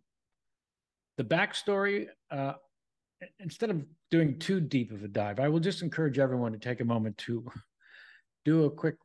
[1.17, 2.55] the backstory, uh,
[3.41, 6.81] instead of doing too deep of a dive, I will just encourage everyone to take
[6.81, 7.47] a moment to
[8.45, 8.97] do a quick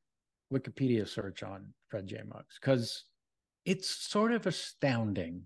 [0.54, 2.22] Wikipedia search on Fred J.
[2.28, 3.06] Muggs because
[3.66, 5.44] it's sort of astounding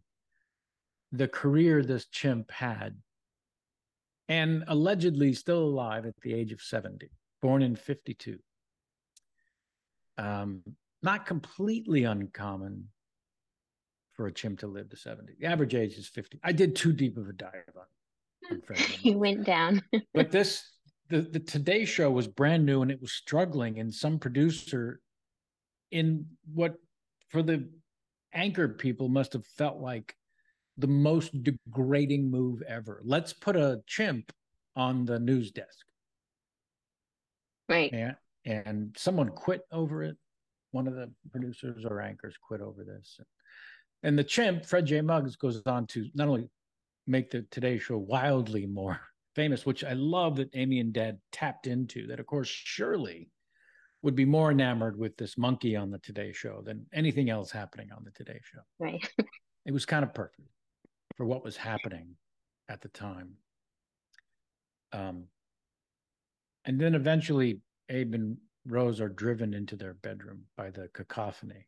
[1.11, 2.97] the career this chimp had
[4.27, 7.09] and allegedly still alive at the age of 70,
[7.41, 8.39] born in 52.
[10.17, 10.63] Um,
[11.03, 12.87] not completely uncommon
[14.13, 15.33] for a chimp to live to 70.
[15.39, 16.39] The average age is 50.
[16.43, 17.83] I did too deep of a dive on.
[18.75, 19.81] He went down.
[20.13, 20.63] but this
[21.09, 24.99] the the Today Show was brand new and it was struggling, and some producer
[25.91, 26.75] in what
[27.29, 27.69] for the
[28.33, 30.15] anchor people must have felt like
[30.77, 33.01] the most degrading move ever.
[33.03, 34.31] Let's put a chimp
[34.75, 35.85] on the news desk.
[37.69, 37.91] Right.
[37.93, 40.17] And and someone quit over it.
[40.71, 43.19] One of the producers or anchors quit over this.
[44.03, 45.01] And the chimp, Fred J.
[45.01, 46.49] Muggs, goes on to not only
[47.07, 48.99] make the Today Show wildly more
[49.35, 52.07] famous, which I love that Amy and Dan tapped into.
[52.07, 53.29] That, of course, Shirley
[54.01, 57.89] would be more enamored with this monkey on the Today Show than anything else happening
[57.91, 58.61] on the Today Show.
[58.79, 59.11] Right.
[59.67, 60.47] It was kind of perfect
[61.17, 62.17] for what was happening
[62.69, 63.33] at the time.
[64.93, 65.23] Um,
[66.65, 68.37] and then eventually, Abe and
[68.67, 71.67] Rose are driven into their bedroom by the cacophony.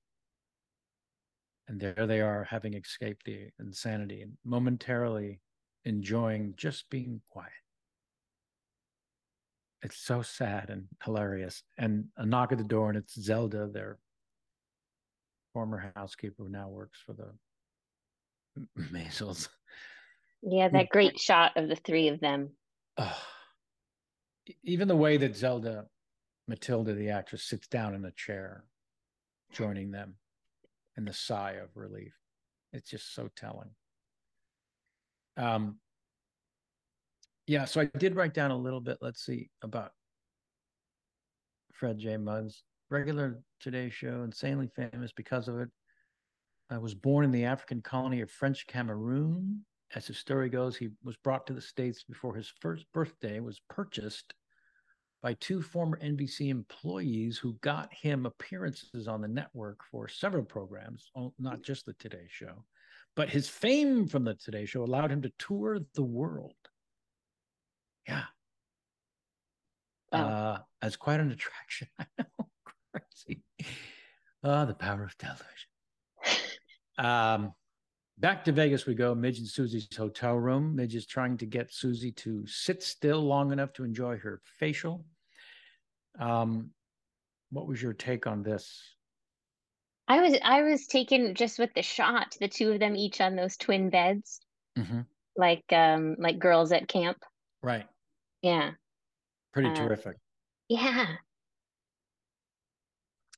[1.67, 5.41] And there they are, having escaped the insanity and momentarily
[5.83, 7.51] enjoying just being quiet.
[9.81, 11.63] It's so sad and hilarious.
[11.77, 13.99] And a knock at the door, and it's Zelda, their
[15.53, 17.33] former housekeeper who now works for the
[18.91, 19.49] Maisels.
[20.41, 22.51] Yeah, that great shot of the three of them.
[22.97, 23.21] Oh,
[24.63, 25.85] even the way that Zelda
[26.47, 28.63] Matilda, the actress, sits down in a chair,
[29.51, 30.15] joining them,
[30.97, 32.13] and the sigh of relief.
[32.73, 33.69] It's just so telling.
[35.37, 35.77] Um,
[37.45, 38.97] yeah, so I did write down a little bit.
[38.99, 39.91] Let's see about
[41.71, 42.17] Fred J.
[42.17, 45.69] Muggs, regular Today Show, insanely famous because of it.
[46.69, 49.63] I was born in the African colony of French Cameroon.
[49.95, 53.61] As the story goes, he was brought to the States before his first birthday was
[53.69, 54.33] purchased
[55.21, 61.11] by two former NBC employees who got him appearances on the network for several programs,
[61.39, 62.63] not just the Today Show.
[63.15, 66.53] But his fame from the Today Show allowed him to tour the world.
[68.07, 68.25] Yeah.
[70.11, 70.27] Wow.
[70.29, 71.87] Uh, as quite an attraction.
[71.99, 72.47] I know,
[72.93, 73.41] crazy.
[74.43, 75.47] Oh, the power of television.
[76.99, 77.53] Um,
[78.17, 79.13] back to Vegas we go.
[79.15, 80.75] Midge and Susie's hotel room.
[80.75, 85.05] Midge is trying to get Susie to sit still long enough to enjoy her facial.
[86.19, 86.71] Um,
[87.51, 88.81] what was your take on this?
[90.09, 93.35] I was I was taken just with the shot, the two of them each on
[93.35, 94.39] those twin beds,
[94.77, 95.01] Mm-hmm.
[95.35, 97.17] like um like girls at camp.
[97.61, 97.85] Right.
[98.41, 98.71] Yeah.
[99.53, 100.15] Pretty Uh, terrific.
[100.69, 101.15] Yeah.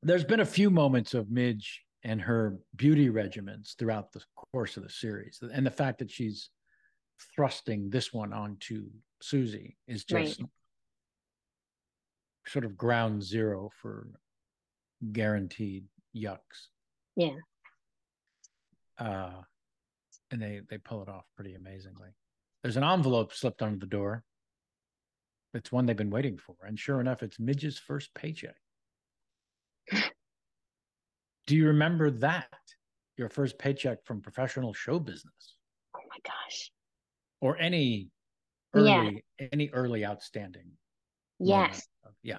[0.02, 4.84] There's been a few moments of Midge and her beauty regimens throughout the course of
[4.84, 5.40] the series.
[5.54, 6.50] And the fact that she's
[7.36, 8.88] thrusting this one onto
[9.22, 10.42] Susie is just
[12.48, 14.08] sort of ground zero for
[15.12, 15.86] guaranteed
[16.16, 16.68] yucks.
[17.16, 17.36] Yeah.
[18.98, 19.42] Uh,
[20.32, 22.10] and they they pull it off pretty amazingly.
[22.64, 24.24] There's an envelope slipped under the door.
[25.54, 28.56] It's one they've been waiting for, and sure enough, it's Midge's first paycheck.
[31.50, 32.48] Do you remember that?
[33.18, 35.56] Your first paycheck from professional show business,
[35.96, 36.72] Oh my gosh.
[37.42, 38.12] or any
[38.76, 39.00] Yeah.
[39.02, 40.74] early any early outstanding.
[41.40, 41.88] Yes.
[42.06, 42.38] of- yeah.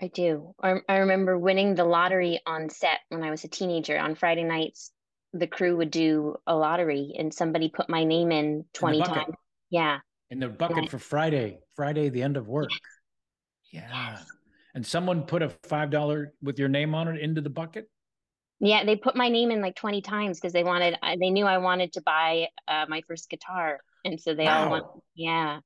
[0.00, 0.54] I do.
[0.62, 3.98] I, I remember winning the lottery on set when I was a teenager.
[3.98, 4.90] On Friday nights,
[5.34, 9.34] the crew would do a lottery and somebody put my name in 20 times.
[9.68, 9.98] Yeah.
[10.30, 12.70] In the bucket for Friday, Friday, the end of work.
[13.70, 14.18] Yeah.
[14.74, 17.88] And someone put a $5 with your name on it into the bucket?
[18.60, 21.58] Yeah, they put my name in like 20 times because they wanted, they knew I
[21.58, 23.80] wanted to buy uh, my first guitar.
[24.04, 24.64] And so they wow.
[24.64, 25.60] all want, yeah.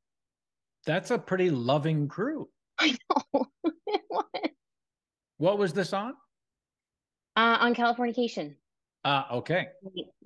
[0.86, 2.48] That's a pretty loving crew.
[2.78, 2.96] I
[3.34, 3.46] know.
[5.38, 6.14] what was this on?
[7.36, 8.54] Uh, on Californication.
[9.04, 9.68] Ah, uh, okay.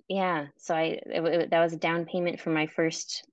[0.08, 3.26] Yeah, so I it, it, that was a down payment for my first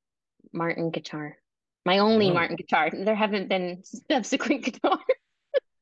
[0.54, 1.38] Martin guitar,
[1.86, 2.90] my only Martin guitar.
[2.92, 5.00] There haven't been subsequent guitar.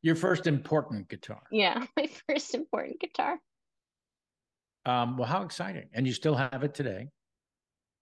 [0.03, 1.41] Your first important guitar.
[1.51, 3.39] Yeah, my first important guitar.
[4.85, 5.89] Um, well, how exciting!
[5.93, 7.07] And you still have it today.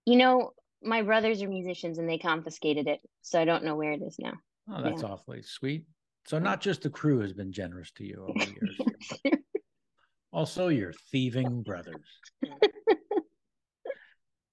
[0.04, 0.50] You know,
[0.82, 4.16] my brothers are musicians, and they confiscated it, so I don't know where it is
[4.18, 4.34] now.
[4.68, 5.08] Oh, that's yeah.
[5.08, 5.84] awfully sweet.
[6.26, 9.38] So not just the crew has been generous to you over the years.
[10.32, 12.06] also your thieving brothers.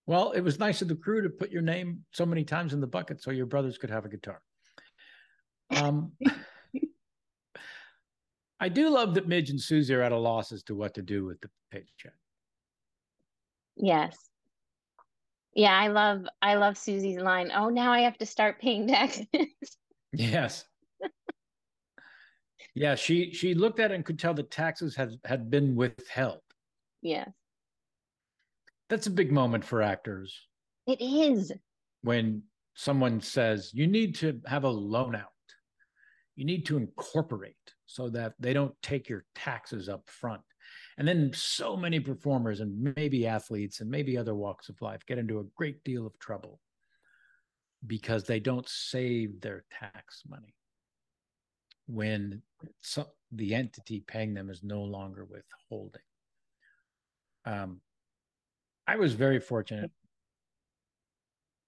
[0.06, 2.82] well, it was nice of the crew to put your name so many times in
[2.82, 4.42] the bucket so your brothers could have a guitar.
[5.76, 6.14] Um,
[8.60, 11.02] I do love that Midge and Susie are at a loss as to what to
[11.02, 12.14] do with the paycheck.
[13.76, 14.18] Yes.
[15.54, 17.52] Yeah, I love I love Susie's line.
[17.56, 19.26] Oh, now I have to start paying taxes.
[20.12, 20.66] Yes.
[22.74, 26.42] yeah, she she looked at it and could tell the taxes had had been withheld.
[27.04, 27.30] Yes.
[28.90, 30.36] That's a big moment for actors.
[30.88, 31.52] It is.
[32.02, 32.42] When
[32.74, 35.28] someone says you need to have a loan out.
[36.36, 37.56] You need to incorporate
[37.90, 40.44] so that they don't take your taxes up front.
[41.00, 45.18] And then so many performers and maybe athletes and maybe other walks of life get
[45.18, 46.60] into a great deal of trouble
[47.88, 50.54] because they don't save their tax money
[51.88, 52.44] when
[53.32, 56.02] the entity paying them is no longer withholding.
[57.46, 57.82] Um,
[58.88, 59.90] I was very fortunate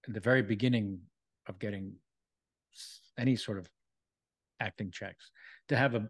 [0.06, 1.00] in the very beginning
[1.48, 1.94] of getting
[3.18, 3.68] any sort of
[4.60, 5.32] acting checks
[5.72, 6.08] to have a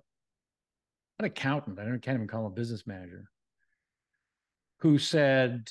[1.18, 1.78] an accountant.
[1.78, 3.28] I can't even call him a business manager
[4.80, 5.70] who said,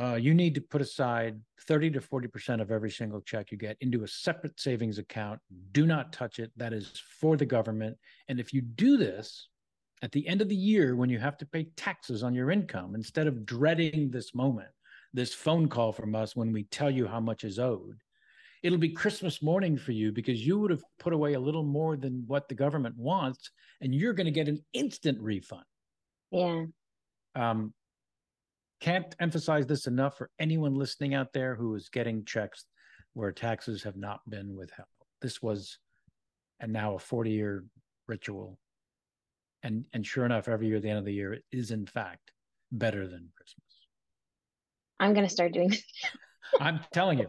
[0.00, 3.76] uh, you need to put aside 30 to 40% of every single check you get
[3.80, 5.40] into a separate savings account.
[5.72, 6.50] Do not touch it.
[6.56, 7.98] That is for the government.
[8.28, 9.48] And if you do this
[10.02, 12.94] at the end of the year, when you have to pay taxes on your income,
[12.94, 14.70] instead of dreading this moment,
[15.12, 17.98] this phone call from us when we tell you how much is owed,
[18.62, 21.96] it'll be Christmas morning for you because you would have put away a little more
[21.96, 25.64] than what the government wants, and you're going to get an instant refund.
[26.30, 26.64] Yeah.
[27.34, 27.72] Um,
[28.80, 32.64] can't emphasize this enough for anyone listening out there who is getting checks
[33.14, 34.88] where taxes have not been withheld.
[35.20, 35.78] This was,
[36.60, 37.64] and now a 40 year
[38.06, 38.58] ritual.
[39.62, 41.86] And, and sure enough, every year at the end of the year, it is in
[41.86, 42.32] fact
[42.72, 43.64] better than Christmas.
[44.98, 45.72] I'm going to start doing
[46.60, 47.28] I'm telling you,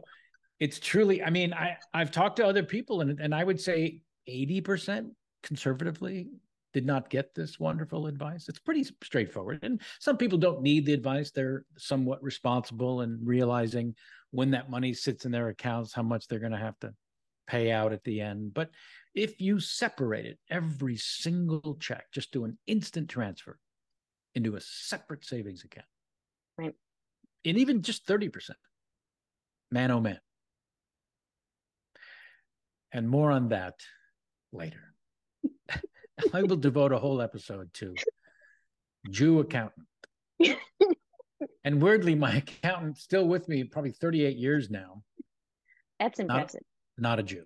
[0.62, 4.04] it's truly, I mean, I, I've talked to other people and, and I would say
[4.30, 5.10] 80%
[5.42, 6.30] conservatively
[6.72, 8.48] did not get this wonderful advice.
[8.48, 9.60] It's pretty straightforward.
[9.64, 11.32] And some people don't need the advice.
[11.32, 13.96] They're somewhat responsible and realizing
[14.30, 16.94] when that money sits in their accounts, how much they're going to have to
[17.48, 18.54] pay out at the end.
[18.54, 18.70] But
[19.16, 23.58] if you separate it, every single check, just do an instant transfer
[24.36, 25.88] into a separate savings account.
[26.56, 26.76] Right.
[27.46, 28.52] And even just 30%.
[29.72, 30.20] Man, oh man.
[32.94, 33.76] And more on that
[34.52, 34.94] later.
[36.34, 37.96] I will devote a whole episode to
[39.10, 39.88] Jew accountant.
[41.64, 45.04] and weirdly, my accountant still with me, probably 38 years now.
[46.00, 46.62] That's impressive.
[46.98, 47.46] Not, not a Jew.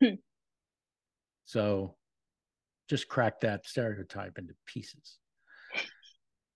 [1.44, 1.96] so
[2.88, 5.18] just crack that stereotype into pieces.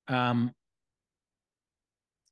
[0.08, 0.52] Um,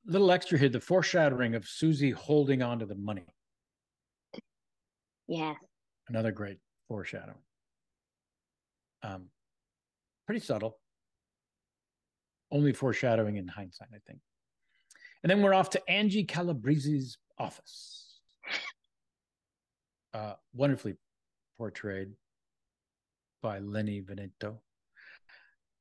[0.05, 3.27] little extra here the foreshadowing of Susie holding on to the money.
[5.29, 5.53] Yeah.
[6.07, 7.37] Another great foreshadowing.
[9.03, 9.27] Um,
[10.25, 10.79] pretty subtle.
[12.51, 14.19] Only foreshadowing in hindsight, I think.
[15.21, 18.19] And then we're off to Angie Calabrese's office.
[20.11, 20.95] Uh, wonderfully
[21.55, 22.09] portrayed
[23.43, 24.57] by Lenny Venito.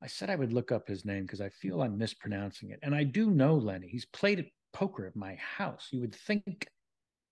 [0.02, 2.78] I said I would look up his name because I feel I'm mispronouncing it.
[2.82, 3.88] And I do know Lenny.
[3.88, 4.44] He's played at
[4.74, 5.88] poker at my house.
[5.92, 6.68] You would think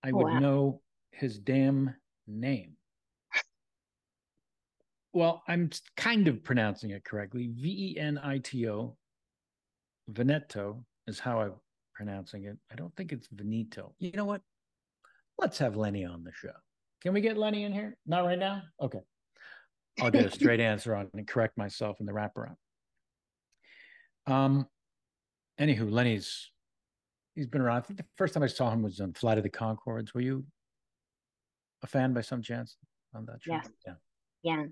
[0.03, 0.39] I would wow.
[0.39, 1.95] know his damn
[2.27, 2.73] name.
[5.13, 7.51] Well, I'm kind of pronouncing it correctly.
[7.55, 8.97] V E N I T O.
[10.09, 11.55] Veneto is how I'm
[11.95, 12.59] pronouncing it.
[12.71, 13.95] I don't think it's Veneto.
[13.99, 14.43] You know what?
[15.39, 16.53] Let's have Lenny on the show.
[17.03, 17.97] Can we get Lenny in here?
[18.07, 18.63] Not right now?
[18.81, 19.01] Okay.
[20.01, 22.57] I'll get a straight answer on and correct myself in the wraparound.
[24.27, 24.67] Um,
[25.61, 26.51] anywho, Lenny's
[27.35, 27.79] he's been around.
[27.79, 30.15] I think the first time I saw him was on Flight of the Conchords.
[30.15, 30.45] Were you
[31.83, 32.77] a fan by some chance
[33.15, 33.53] on that show?
[33.53, 33.69] Yes.
[33.87, 33.95] Yeah.
[34.43, 34.65] Yeah.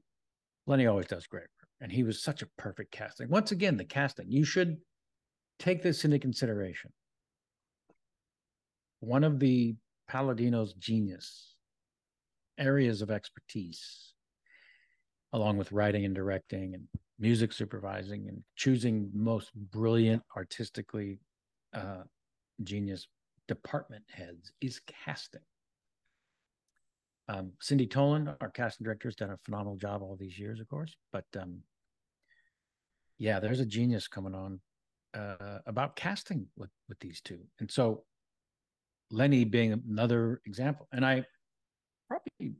[0.67, 3.29] Lenny always does great work, and he was such a perfect casting.
[3.29, 4.31] Once again, the casting.
[4.31, 4.79] You should
[5.59, 6.93] take this into consideration.
[9.01, 9.75] One of the
[10.09, 11.55] Palladino's genius
[12.59, 14.15] areas of expertise,
[15.33, 16.89] along with writing and directing and
[17.19, 21.19] music supervising and choosing most brilliant, artistically
[21.75, 22.03] uh,
[22.63, 23.07] genius
[23.49, 25.43] department heads, is casting.
[27.29, 30.69] Um, Cindy Tolan, our casting director, has done a phenomenal job all these years, of
[30.69, 30.95] course.
[31.13, 31.61] But um,
[33.19, 34.61] yeah, there's a genius coming on
[35.15, 38.05] uh, about casting with with these two, and so
[39.11, 40.89] Lenny being another example.
[40.93, 41.25] And I
[42.09, 42.57] probably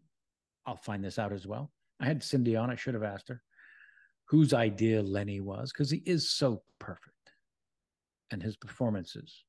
[0.67, 1.71] I'll find this out as well.
[2.01, 2.71] I had Cindy on.
[2.71, 3.43] I should have asked her
[4.27, 7.33] whose idea Lenny was because he is so perfect,
[8.31, 9.45] and his performances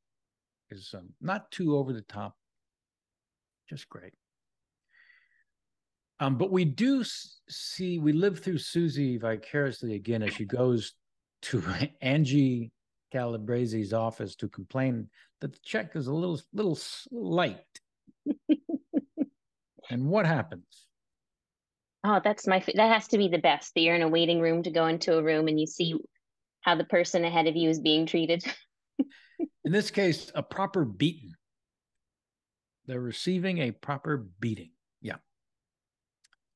[0.71, 2.35] is um, not too over the top,
[3.69, 4.13] just great.
[6.19, 7.03] Um, but we do
[7.49, 10.93] see we live through Susie vicariously again as she goes
[11.43, 11.63] to
[12.01, 12.71] Angie
[13.11, 15.09] Calabrese's office to complain
[15.41, 16.77] that the check is a little little
[17.11, 17.59] light.
[19.89, 20.87] and what happens?
[22.03, 23.73] Oh, that's my that has to be the best.
[23.75, 25.95] That you're in a waiting room to go into a room and you see
[26.61, 28.43] how the person ahead of you is being treated.
[29.65, 31.33] in this case, a proper beating.
[32.85, 34.71] They're receiving a proper beating.
[35.01, 35.17] Yeah.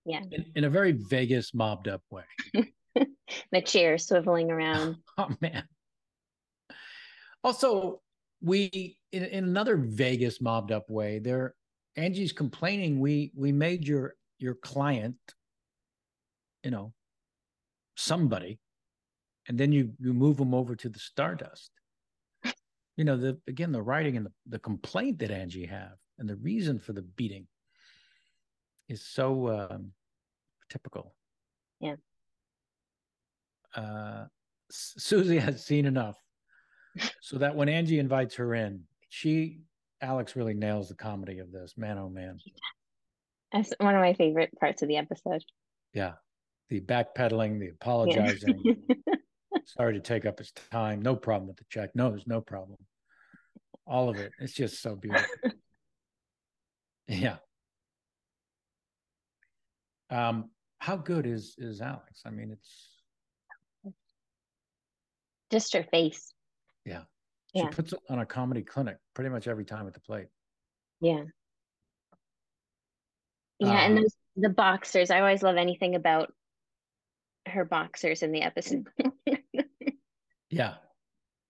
[0.06, 0.22] Yeah.
[0.32, 2.24] In, in a very Vegas mobbed up way.
[3.52, 4.98] the chair swiveling around.
[5.18, 5.64] oh man.
[7.44, 8.02] Also,
[8.42, 11.56] we in, in another Vegas mobbed up way, there
[11.96, 15.18] Angie's complaining we we made your your client,
[16.64, 16.94] you know,
[17.96, 18.60] somebody,
[19.48, 21.72] and then you you move them over to the Stardust.
[22.98, 26.36] You know, the again the writing and the, the complaint that Angie have and the
[26.38, 27.48] reason for the beating
[28.90, 29.92] is so um,
[30.70, 31.16] typical.
[31.80, 31.96] Yeah.
[33.76, 34.26] Uh,
[34.70, 36.18] Susie has seen enough
[37.22, 39.62] so that when Angie invites her in, she
[40.02, 41.74] Alex really nails the comedy of this.
[41.78, 42.40] Man, oh man.
[43.52, 45.44] That's one of my favorite parts of the episode.
[45.94, 46.14] Yeah.
[46.70, 48.62] The backpedaling, the apologizing.
[48.64, 49.16] Yeah.
[49.66, 51.02] Sorry to take up his time.
[51.02, 51.90] No problem with the check.
[51.96, 52.78] No, there's no problem.
[53.86, 54.32] All of it.
[54.40, 55.28] It's just so beautiful.
[57.08, 57.38] yeah.
[60.12, 60.50] Um,
[60.90, 62.24] how good is is Alex?
[62.26, 62.90] I mean, it's
[65.52, 66.34] just her face.
[66.84, 67.04] Yeah.
[67.56, 67.70] She yeah.
[67.70, 70.30] puts it on a comedy clinic pretty much every time at the plate.
[71.00, 71.26] Yeah.
[73.60, 75.12] Yeah, um, and those the boxers.
[75.12, 76.34] I always love anything about
[77.48, 78.88] her boxers in the episode.
[80.50, 80.76] yeah.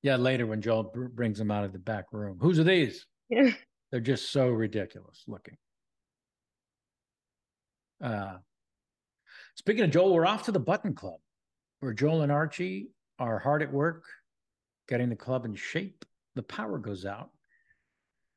[0.04, 2.40] Yeah, later when Joel br- brings them out of the back room.
[2.42, 3.06] Whose are these?
[3.30, 3.52] Yeah.
[3.92, 5.56] They're just so ridiculous looking.
[8.04, 8.40] Uh
[9.60, 11.20] speaking of Joel, we're off to the button club
[11.82, 14.06] where Joel and Archie are hard at work
[14.88, 16.06] getting the club in shape,
[16.36, 17.30] the power goes out.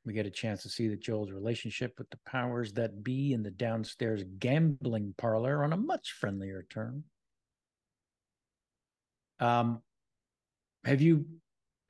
[0.05, 3.45] We get a chance to see that Joel's relationship with the powers that be in
[3.45, 7.05] the downstairs gambling parlor on a much friendlier term.
[9.39, 9.81] Um,
[10.85, 11.25] have you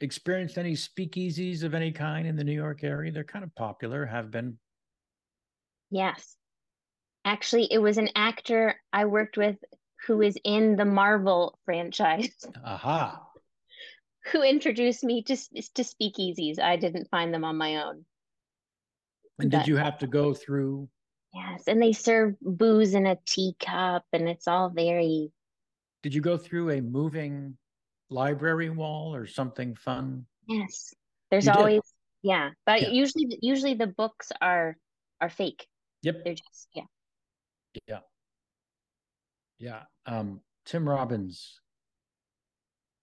[0.03, 3.11] experienced any speakeasies of any kind in the New York area?
[3.11, 4.59] They're kind of popular, have been.
[5.91, 6.37] Yes.
[7.25, 9.57] Actually, it was an actor I worked with
[10.07, 12.35] who is in the Marvel franchise.
[12.65, 13.29] Aha
[14.27, 16.59] who introduced me to to speakeasies.
[16.59, 18.05] I didn't find them on my own.
[19.39, 20.89] And but, did you have to go through?
[21.35, 25.33] Yes, and they serve booze in a teacup, and it's all very.
[26.03, 27.57] Did you go through a moving
[28.11, 30.27] library wall or something fun?
[30.47, 30.95] Yes,
[31.31, 31.83] there's you always did.
[32.31, 32.89] yeah, but yeah.
[32.91, 34.77] usually usually the books are
[35.21, 35.67] are fake.
[36.03, 36.85] Yep, they're just yeah.
[37.87, 38.01] Yeah.
[39.59, 39.83] Yeah.
[40.07, 41.61] Um, Tim Robbins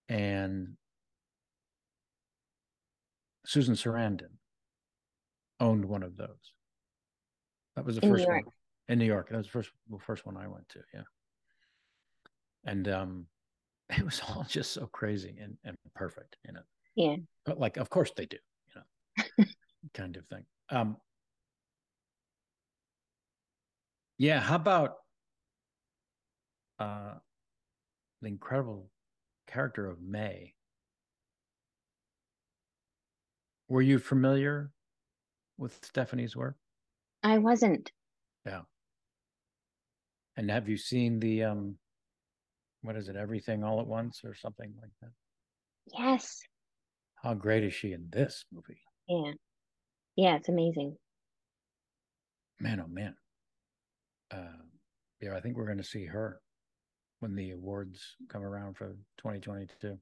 [0.07, 0.75] and
[3.45, 4.37] Susan Sarandon
[5.59, 6.53] owned one of those.
[7.75, 8.43] That was the in first one
[8.87, 9.29] in New York.
[9.29, 10.79] That was the first the first one I went to.
[10.93, 11.03] Yeah,
[12.65, 13.25] and um,
[13.89, 16.61] it was all just so crazy and, and perfect, you know.
[16.95, 17.15] Yeah.
[17.45, 18.81] But like, of course they do, you
[19.37, 19.45] know,
[19.93, 20.43] kind of thing.
[20.69, 20.97] Um,
[24.19, 24.39] yeah.
[24.39, 24.97] How about
[26.77, 27.13] uh,
[28.21, 28.91] the incredible
[29.47, 30.53] character of Mei?
[33.67, 34.71] Were you familiar
[35.57, 36.57] with Stephanie's work?
[37.23, 37.91] I wasn't.
[38.45, 38.61] Yeah.
[40.37, 41.75] And have you seen the um
[42.81, 45.11] what is it, everything all at once or something like that?
[45.97, 46.39] Yes.
[47.15, 48.81] How great is she in this movie?
[49.07, 49.33] Yeah.
[50.15, 50.97] Yeah, it's amazing.
[52.59, 53.15] Man, oh man.
[54.31, 54.63] Uh,
[55.21, 56.39] yeah, I think we're going to see her
[57.19, 59.97] when the awards come around for 2022.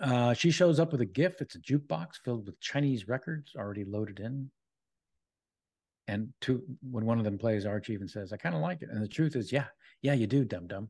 [0.00, 1.40] Uh, she shows up with a gift.
[1.40, 4.50] It's a jukebox filled with Chinese records already loaded in.
[6.08, 6.32] And
[6.82, 8.90] when one of them plays, Archie even says, I kind of like it.
[8.90, 9.66] And the truth is, yeah,
[10.02, 10.88] yeah, you do, dum dum.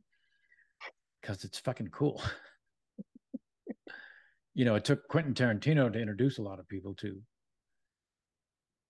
[1.20, 2.20] Because it's fucking cool.
[4.54, 7.20] you know, it took Quentin Tarantino to introduce a lot of people to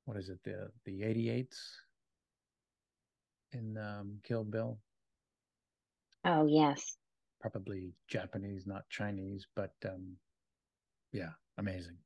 [0.07, 1.57] what is it, the the 88s
[3.55, 4.78] in um, Kill Bill.
[6.24, 6.96] Oh yes.
[7.40, 10.16] Probably Japanese, not Chinese, but um,
[11.12, 11.96] yeah, amazing.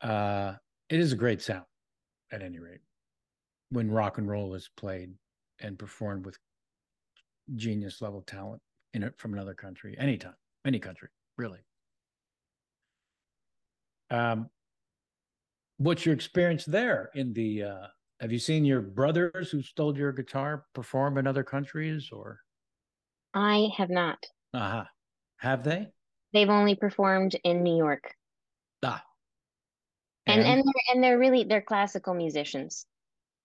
[0.00, 0.54] Uh,
[0.88, 1.64] it is a great sound,
[2.30, 2.80] at any rate,
[3.70, 5.14] when rock and roll is played
[5.60, 6.36] and performed with
[7.54, 8.60] genius level talent
[8.92, 10.34] in it from another country, anytime,
[10.66, 11.08] any country,
[11.38, 11.60] really.
[14.10, 14.50] Um,
[15.78, 17.86] what's your experience there in the uh,
[18.20, 22.40] have you seen your brothers who stole your guitar perform in other countries or
[23.34, 24.24] I have not.
[24.52, 24.84] uh-huh
[25.38, 25.88] have they
[26.32, 28.14] They've only performed in New York.
[28.82, 29.02] ah
[30.26, 32.86] And and they're, and they're really they're classical musicians.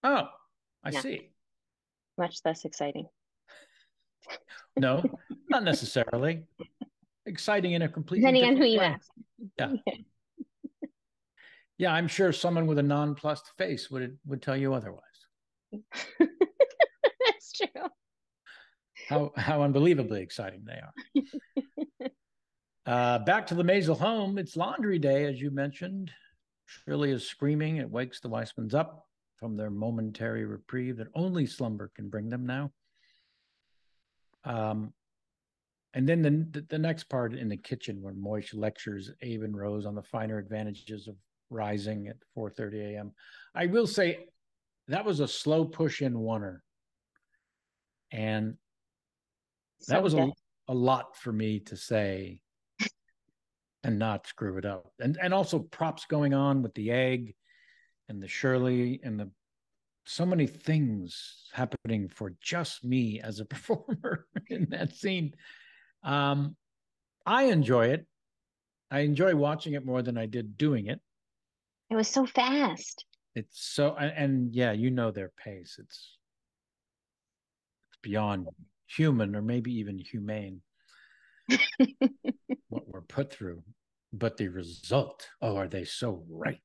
[0.03, 0.27] oh
[0.83, 1.01] i Yeah.
[1.01, 1.29] see
[2.17, 3.07] Much less exciting.
[4.77, 5.03] no
[5.49, 6.43] not necessarily
[7.25, 8.85] exciting in a completely Depending on who you way.
[8.85, 9.09] ask.
[9.57, 9.73] Yeah.
[11.79, 15.03] yeah i'm sure someone with a nonplussed face would would tell you otherwise
[16.19, 17.89] That's true.
[19.07, 20.81] how how unbelievably exciting they
[22.03, 22.09] are.
[22.85, 24.37] uh, back to the Maisel home.
[24.37, 26.11] It's laundry day, as you mentioned.
[26.65, 27.77] Shirley is screaming.
[27.77, 29.05] It wakes the Weissmans up
[29.37, 32.71] from their momentary reprieve that only slumber can bring them now.
[34.43, 34.93] Um,
[35.93, 39.87] and then the, the next part in the kitchen, where Moish lectures Abe and Rose
[39.87, 41.15] on the finer advantages of
[41.49, 43.11] rising at 4:30 a.m.
[43.53, 44.27] I will say
[44.87, 46.59] that was a slow push in oneer,
[48.11, 48.55] and
[49.87, 50.31] that was a,
[50.67, 52.41] a lot for me to say
[53.83, 54.91] and not screw it up.
[54.99, 57.35] And and also props going on with the egg
[58.07, 59.29] and the shirley and the
[60.05, 65.33] so many things happening for just me as a performer in that scene.
[66.03, 66.55] Um
[67.25, 68.05] i enjoy it.
[68.91, 70.99] I enjoy watching it more than i did doing it
[71.89, 73.05] It was so fast.
[73.35, 75.77] it's so and, and yeah you know their pace.
[75.79, 76.17] It's
[77.89, 78.47] it's beyond
[78.87, 80.61] human or maybe even humane
[82.69, 83.61] what we're put through
[84.13, 86.59] but the result oh are they so right?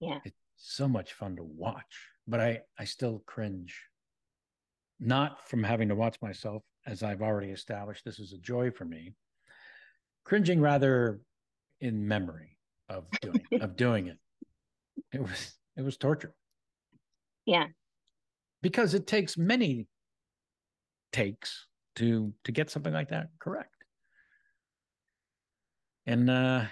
[0.00, 0.18] Yeah.
[0.24, 3.80] it's so much fun to watch but i i still cringe.
[5.00, 8.84] Not from having to watch myself as i've already established this is a joy for
[8.84, 9.14] me.
[10.24, 11.20] Cringing rather
[11.80, 12.53] in memory
[12.88, 14.18] of doing of doing it.
[15.12, 16.34] It was it was torture.
[17.46, 17.66] Yeah.
[18.62, 19.86] because it takes many
[21.12, 21.66] takes
[21.96, 23.70] to to get something like that correct.
[26.06, 26.64] And uh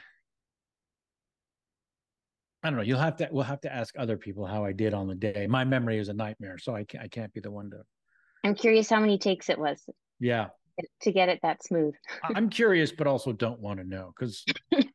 [2.64, 4.94] i don't know you'll have to we'll have to ask other people how i did
[4.94, 5.46] on the day.
[5.48, 7.78] My memory is a nightmare so i can't i can't be the one to
[8.44, 9.88] I'm curious how many takes it was.
[10.18, 10.48] Yeah.
[11.02, 11.94] To get it that smooth.
[12.24, 14.44] I'm curious but also don't want to know because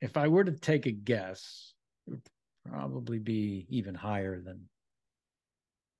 [0.00, 1.74] if i were to take a guess
[2.06, 2.22] it would
[2.68, 4.68] probably be even higher than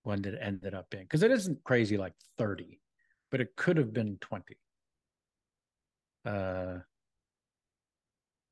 [0.05, 2.81] that it ended up being because it isn't crazy like 30
[3.31, 4.57] but it could have been 20
[6.25, 6.79] uh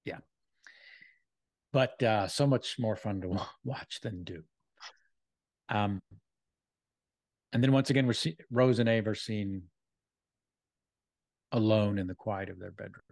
[0.04, 0.18] yeah.
[1.72, 4.42] But uh so much more fun to watch than do.
[5.68, 6.00] Um
[7.52, 9.62] and then once again we're see- rose and abe are seen
[11.52, 13.02] alone in the quiet of their bedroom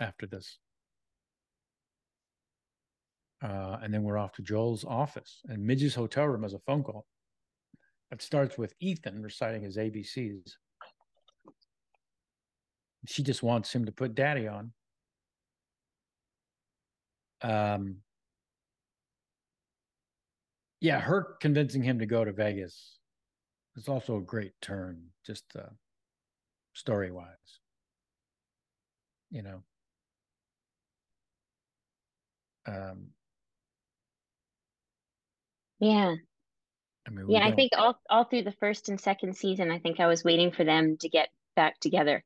[0.00, 0.58] after this
[3.44, 6.82] uh, and then we're off to Joel's office, and Midge's hotel room has a phone
[6.82, 7.04] call.
[8.10, 10.52] It starts with Ethan reciting his ABCs.
[13.06, 14.72] She just wants him to put daddy on.
[17.42, 17.96] Um,
[20.80, 22.98] yeah, her convincing him to go to Vegas
[23.76, 25.68] is also a great turn, just uh,
[26.72, 27.26] story wise.
[29.30, 29.62] You know,
[32.66, 33.08] um,
[35.80, 36.14] Yeah.
[37.06, 40.00] I mean, Yeah, I think all all through the first and second season, I think
[40.00, 42.24] I was waiting for them to get back together.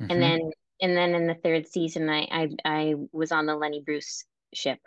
[0.00, 0.10] Mhm.
[0.10, 3.80] And then and then in the third season I I I was on the Lenny
[3.80, 4.24] Bruce
[4.54, 4.78] ship.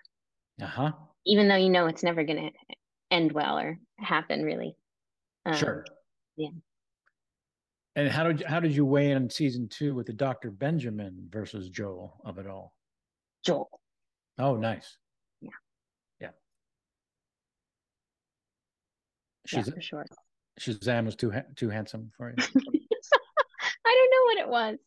[0.62, 0.92] uh huh.
[1.26, 2.52] Even though you know it's never gonna
[3.12, 4.76] end well or happen really.
[5.46, 5.86] Um, sure.
[6.38, 6.50] Yeah.
[7.96, 10.50] And how did you, how did you weigh in season two with the Dr.
[10.50, 12.74] Benjamin versus Joel of it all?
[13.44, 13.70] Joel.
[14.40, 14.98] Oh, nice.
[15.42, 15.50] Yeah.
[16.20, 16.30] Yeah.
[19.46, 20.06] She's yeah, for sure.
[20.60, 22.36] Shazam was too ha- too handsome for you.
[23.86, 24.78] I don't know what it was.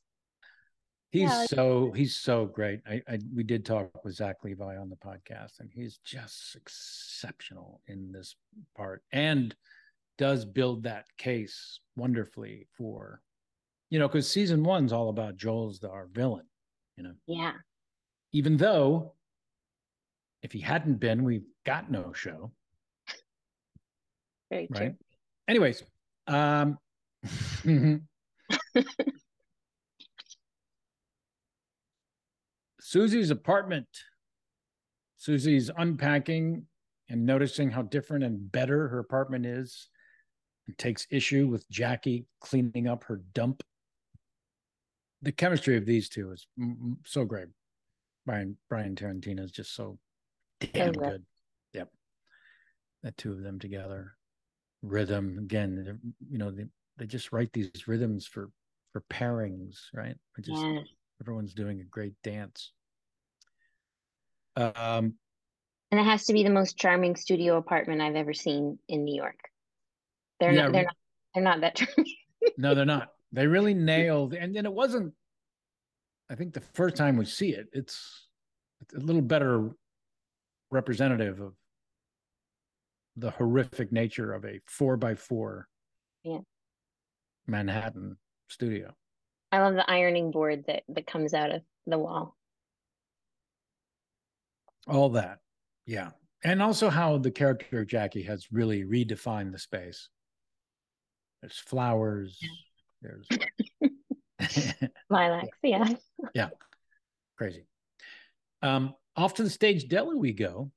[1.11, 1.47] He's yeah.
[1.47, 2.81] so he's so great.
[2.89, 7.81] I, I we did talk with Zach Levi on the podcast, and he's just exceptional
[7.87, 8.37] in this
[8.77, 9.55] part, and
[10.19, 13.21] does build that case wonderfully for,
[13.91, 16.47] you know, because season one's all about Joel's the, our villain,
[16.97, 17.13] you know.
[17.27, 17.53] Yeah.
[18.33, 19.15] Even though,
[20.47, 22.53] if he hadn't been, we've got no show.
[24.49, 24.81] Very right.
[24.81, 24.95] True.
[25.49, 25.83] Anyways,
[26.29, 26.79] um.
[32.81, 33.89] Susie's apartment.
[35.17, 36.67] Susie's unpacking
[37.09, 39.89] and noticing how different and better her apartment is
[40.69, 43.65] and takes issue with Jackie cleaning up her dump.
[45.23, 46.47] The chemistry of these two is
[47.05, 47.49] so great.
[48.25, 49.99] Brian Brian Tarantino is just so
[50.61, 51.25] damn oh, good.
[51.73, 51.89] Yep.
[53.03, 54.15] The two of them together.
[54.83, 55.99] Rhythm again,
[56.31, 56.67] you know, they,
[56.99, 58.51] they just write these rhythms for
[58.93, 60.17] for pairings, right?
[60.41, 60.81] Just yeah.
[61.21, 62.73] everyone's doing a great dance.
[64.57, 65.15] Um,
[65.91, 69.15] and it has to be the most charming studio apartment I've ever seen in New
[69.15, 69.39] York.
[70.41, 70.73] They're yeah, not.
[70.73, 70.97] They're not.
[71.35, 72.13] They're not that charming.
[72.57, 73.09] no, they're not.
[73.33, 75.13] They really nailed, and then it wasn't.
[76.31, 78.29] I think the first time we see it, it's
[78.97, 79.71] a little better
[80.71, 81.55] representative of
[83.17, 85.69] the horrific nature of a four by four
[86.23, 86.39] yeah.
[87.47, 88.17] Manhattan
[88.49, 88.95] studio.
[89.53, 92.37] I love the ironing board that that comes out of the wall.
[94.87, 95.39] All that.
[95.87, 96.11] Yeah.
[96.45, 100.09] And also how the character of jackie has really redefined the space.
[101.41, 102.39] There's flowers.
[103.03, 103.29] There's
[105.11, 105.89] lilacs yeah.
[106.35, 106.49] Yeah.
[107.39, 107.67] Crazy.
[108.63, 110.71] Um off to the stage deli we go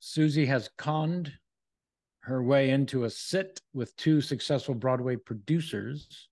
[0.00, 1.32] susie has conned
[2.20, 6.28] her way into a sit with two successful broadway producers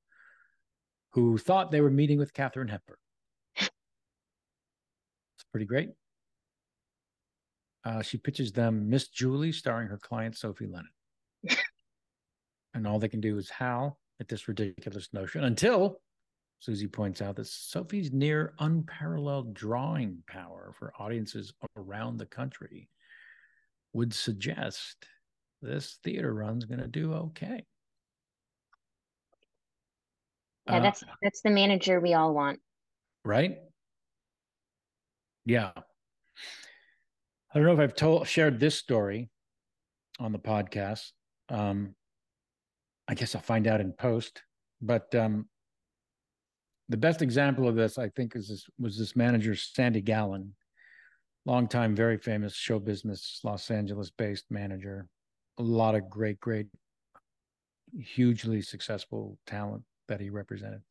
[1.10, 2.96] who thought they were meeting with katharine hepburn
[5.42, 5.90] It's pretty great.
[7.84, 10.88] Uh, she pitches them Miss Julie, starring her client Sophie Lennon.
[12.74, 16.00] and all they can do is howl at this ridiculous notion until
[16.62, 22.88] Susie points out that Sophie's near unparalleled drawing power for audiences around the country
[23.94, 25.04] would suggest
[25.60, 27.64] this theater run's going to do okay.
[30.68, 32.60] Yeah, that's uh, that's the manager we all want.
[33.24, 33.58] Right?
[35.44, 35.72] Yeah.
[35.76, 35.82] I
[37.54, 39.30] don't know if I've told shared this story
[40.20, 41.10] on the podcast.
[41.48, 41.96] Um,
[43.08, 44.44] I guess I'll find out in post.
[44.80, 45.48] But um,
[46.92, 50.52] the best example of this, I think, is this was this manager Sandy Gallin,
[51.46, 55.08] longtime, very famous show business, Los Angeles-based manager.
[55.58, 56.66] A lot of great, great,
[57.98, 60.82] hugely successful talent that he represented.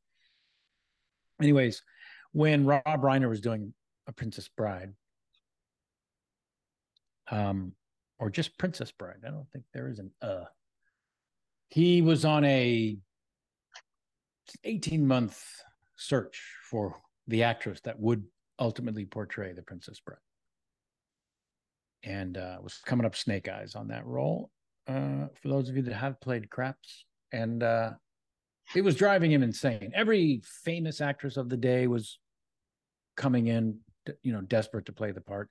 [1.40, 1.84] Anyways,
[2.32, 3.72] when Rob Reiner was doing
[4.08, 4.94] a Princess Bride,
[7.30, 7.74] um,
[8.18, 9.22] or just Princess Bride.
[9.26, 10.46] I don't think there is an uh.
[11.70, 12.98] He was on a
[14.64, 15.42] 18 month
[16.02, 18.24] search for the actress that would
[18.60, 20.18] ultimately portray the Princess Bride.
[22.04, 24.50] And uh, was coming up snake eyes on that role.
[24.88, 27.92] Uh, for those of you that have played craps, and uh,
[28.76, 29.92] it was driving him insane.
[29.94, 32.18] Every famous actress of the day was
[33.16, 33.78] coming in
[34.24, 35.50] you know desperate to play the part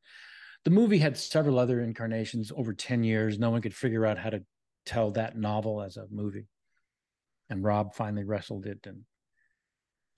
[0.65, 4.31] the movie had several other incarnations over 10 years no one could figure out how
[4.31, 4.43] to
[4.85, 6.47] tell that novel as a movie
[7.49, 9.03] and rob finally wrestled it and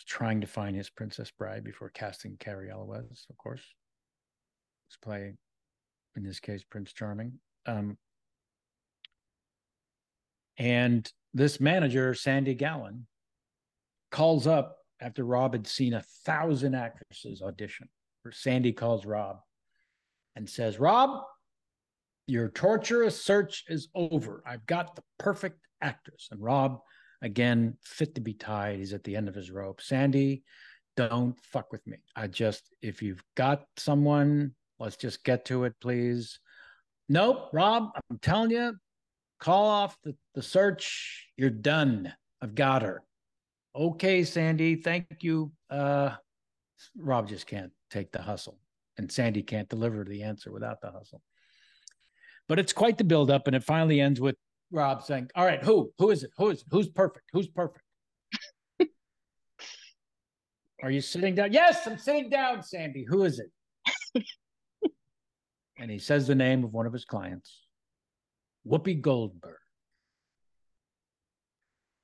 [0.04, 3.62] trying to find his princess bride before casting Cary Elwes, of course
[4.90, 5.32] to play
[6.16, 7.32] in this case prince charming
[7.64, 7.96] um,
[10.58, 13.06] and this manager sandy gallin
[14.10, 17.88] calls up after rob had seen a thousand actresses audition
[18.30, 19.40] Sandy calls Rob
[20.36, 21.22] and says, Rob,
[22.26, 24.42] your torturous search is over.
[24.46, 26.28] I've got the perfect actress.
[26.30, 26.78] And Rob,
[27.22, 28.78] again, fit to be tied.
[28.78, 29.80] He's at the end of his rope.
[29.80, 30.42] Sandy,
[30.96, 31.98] don't fuck with me.
[32.14, 36.38] I just, if you've got someone, let's just get to it, please.
[37.08, 38.74] Nope, Rob, I'm telling you,
[39.40, 41.28] call off the, the search.
[41.36, 42.12] You're done.
[42.42, 43.02] I've got her.
[43.74, 45.52] Okay, Sandy, thank you.
[45.70, 46.10] Uh,
[46.96, 48.58] Rob just can't take the hustle.
[48.98, 51.22] And Sandy can't deliver the answer without the hustle.
[52.48, 54.36] But it's quite the build up, and it finally ends with
[54.72, 55.92] Rob saying, All right, who?
[55.98, 56.30] Who is it?
[56.36, 56.66] Who is it?
[56.70, 57.26] Who's perfect?
[57.32, 57.84] Who's perfect?
[60.82, 61.52] Are you sitting down?
[61.52, 63.04] Yes, I'm sitting down, Sandy.
[63.08, 64.24] Who is it?
[65.78, 67.60] and he says the name of one of his clients,
[68.66, 69.56] Whoopi Goldberg.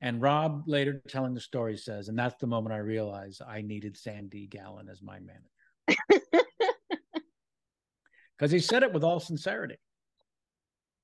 [0.01, 3.97] And Rob later telling the story says, and that's the moment I realized I needed
[3.97, 6.45] Sandy Gallin as my manager.
[8.39, 9.77] Because he said it with all sincerity.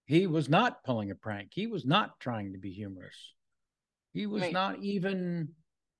[0.07, 1.51] He was not pulling a prank.
[1.55, 3.35] He was not trying to be humorous.
[4.13, 4.53] He was right.
[4.53, 5.49] not even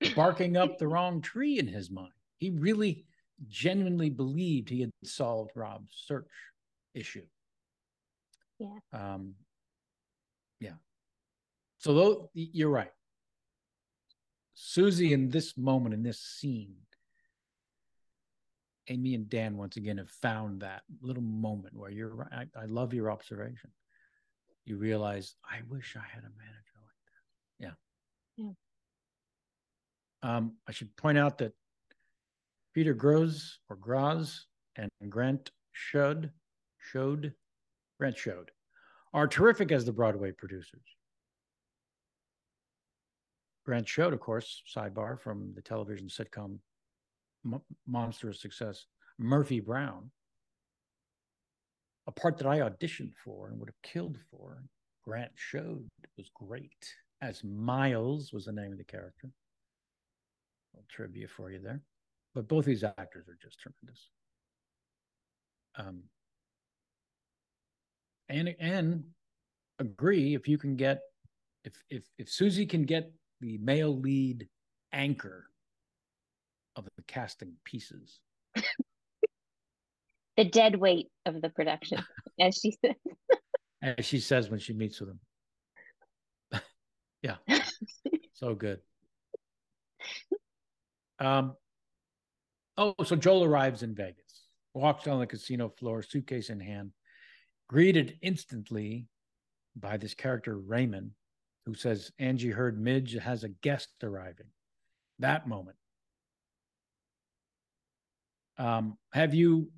[0.15, 2.13] barking up the wrong tree in his mind.
[2.37, 3.05] He really
[3.47, 6.29] genuinely believed he had solved Rob's search
[6.93, 7.25] issue.
[8.59, 8.77] Yeah.
[8.93, 9.33] Um,
[10.59, 10.75] yeah.
[11.79, 12.91] So though you're right.
[14.53, 16.75] Susie in this moment in this scene,
[18.87, 22.47] Amy and Dan once again have found that little moment where you're right.
[22.55, 23.71] I, I love your observation.
[24.65, 27.75] You realize, I wish I had a manager like that.
[28.37, 28.45] Yeah.
[28.45, 30.37] Yeah.
[30.37, 31.53] Um, I should point out that
[32.73, 34.45] Peter Grosz or Groz
[34.75, 36.31] and Grant Shaud,
[36.79, 37.31] Shaud,
[37.99, 38.49] Grant Shaud,
[39.13, 40.83] are terrific as the Broadway producers.
[43.65, 46.59] Grant Shaud, of course, sidebar from the television sitcom
[47.45, 48.85] M- monstrous success,
[49.19, 50.09] Murphy Brown,
[52.07, 54.63] a part that I auditioned for and would have killed for.
[55.03, 55.87] Grant Shaud
[56.17, 56.93] was great.
[57.21, 59.29] As Miles was the name of the character.
[60.89, 61.81] Trivia for you there.
[62.33, 64.09] But both these actors are just tremendous.
[65.77, 66.03] Um,
[68.29, 69.03] and and
[69.79, 71.01] agree if you can get
[71.63, 74.47] if if if Susie can get the male lead
[74.93, 75.45] anchor
[76.75, 78.19] of the casting pieces.
[80.37, 82.03] the dead weight of the production,
[82.39, 82.95] as she says.
[83.81, 86.61] as she says when she meets with him.
[87.21, 87.35] yeah.
[88.33, 88.79] so good.
[91.19, 91.53] Um
[92.77, 96.91] oh, so Joel arrives in Vegas, walks on the casino floor, suitcase in hand,
[97.69, 99.07] greeted instantly
[99.77, 101.11] by this character Raymond,
[101.65, 104.47] who says Angie heard Midge has a guest arriving.
[105.19, 105.77] That moment
[108.57, 109.69] um, have you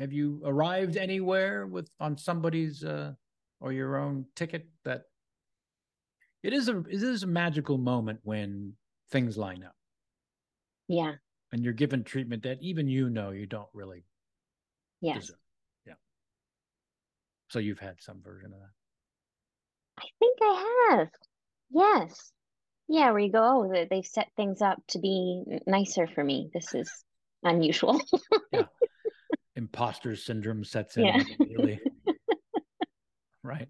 [0.00, 3.12] have you arrived anywhere with on somebody's uh,
[3.60, 5.02] or your own ticket that
[6.42, 8.72] it is a it is a magical moment when
[9.10, 9.74] things line up.
[10.88, 11.12] Yeah.
[11.52, 14.04] And you're given treatment that even you know you don't really
[15.00, 15.20] yes.
[15.20, 15.36] deserve.
[15.86, 15.94] Yeah.
[17.48, 20.02] So you've had some version of that.
[20.02, 21.08] I think I have.
[21.70, 22.32] Yes.
[22.88, 26.50] Yeah, where you go, oh, they've set things up to be nicer for me.
[26.54, 26.90] This is
[27.42, 28.00] unusual.
[28.52, 28.62] yeah.
[29.60, 31.22] Imposter syndrome sets in yeah.
[31.38, 31.80] immediately.
[33.44, 33.68] right.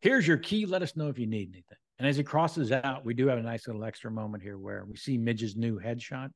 [0.00, 0.64] Here's your key.
[0.64, 1.78] Let us know if you need anything.
[1.98, 4.84] And as he crosses out, we do have a nice little extra moment here where
[4.88, 6.30] we see Midge's new headshot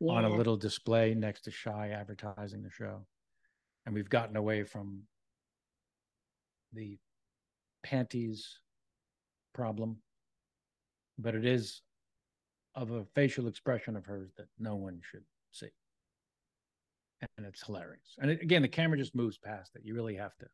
[0.00, 0.12] yeah.
[0.12, 3.06] on a little display next to Shy advertising the show.
[3.86, 5.02] And we've gotten away from
[6.72, 6.98] the
[7.84, 8.58] panties
[9.54, 9.98] problem,
[11.18, 11.82] but it is
[12.74, 15.24] of a facial expression of hers that no one should.
[17.20, 18.16] And it's hilarious.
[18.18, 19.82] And it, again, the camera just moves past it.
[19.84, 20.46] You really have to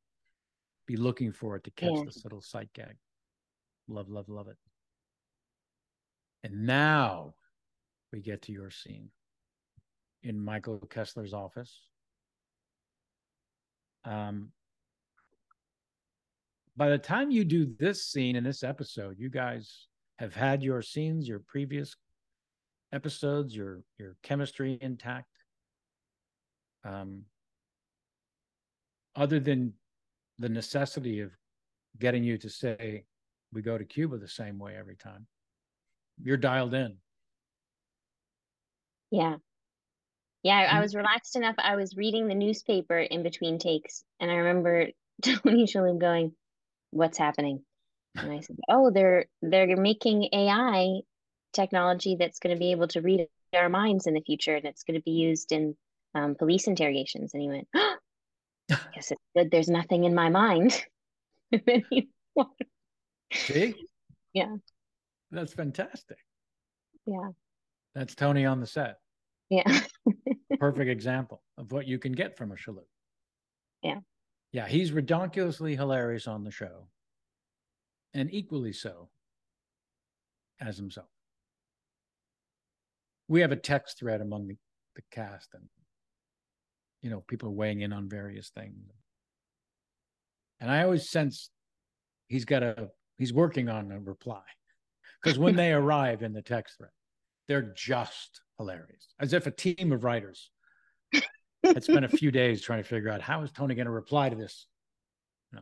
[0.87, 2.05] be looking for it to catch yeah.
[2.05, 2.97] this little sight gag.
[3.89, 4.57] Love, love, love it.
[6.43, 7.35] And now
[8.13, 9.11] we get to your scene
[10.23, 11.81] in Michael Kessler's office.
[14.05, 14.51] Um,
[16.77, 19.87] by the time you do this scene in this episode, you guys
[20.19, 21.97] have had your scenes, your previous
[22.93, 25.29] episodes, your your chemistry intact.
[26.85, 27.23] Um,
[29.17, 29.73] other than
[30.39, 31.31] the necessity of
[31.99, 33.05] getting you to say
[33.53, 35.27] we go to Cuba the same way every time,
[36.23, 36.97] you're dialed in.
[39.11, 39.37] Yeah.
[40.43, 41.55] Yeah, I, I was relaxed enough.
[41.59, 44.89] I was reading the newspaper in between takes, and I remember
[45.23, 46.33] Tony Shalhoub going,
[46.95, 47.61] what's happening
[48.17, 51.01] and i said oh they're they're making ai
[51.53, 54.85] technology that's going to be able to read our minds in the future and it's
[54.85, 55.77] going to be used in
[56.15, 57.97] um, police interrogations and he went oh,
[58.95, 59.51] yes it's good.
[59.51, 60.81] There's nothing in my mind.
[63.33, 63.75] See?
[64.33, 64.57] Yeah.
[65.31, 66.19] That's fantastic.
[67.07, 67.31] Yeah.
[67.95, 68.99] That's tony on the set.
[69.51, 69.81] Yeah.
[70.59, 72.87] Perfect example of what you can get from a Shalhoub
[73.85, 74.01] yeah.
[74.53, 76.89] Yeah, he's redonkulously hilarious on the show,
[78.15, 79.11] and equally so
[80.61, 81.09] as himself.
[83.29, 84.57] We have a text thread among the,
[84.97, 85.65] the cast, and
[87.05, 88.75] you know, people are weighing in on various things.
[90.59, 91.51] And I always sense
[92.29, 92.89] he's got a
[93.19, 94.43] he's working on a reply.
[95.23, 96.91] Because when they arrive in the text thread,
[97.49, 99.09] they're just hilarious.
[99.19, 100.51] As if a team of writers
[101.65, 104.29] had spent a few days trying to figure out how is Tony going to reply
[104.29, 104.67] to this.
[105.51, 105.61] No.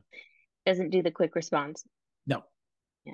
[0.67, 1.85] Doesn't do the quick response.
[2.27, 2.43] No.
[3.05, 3.13] Yeah.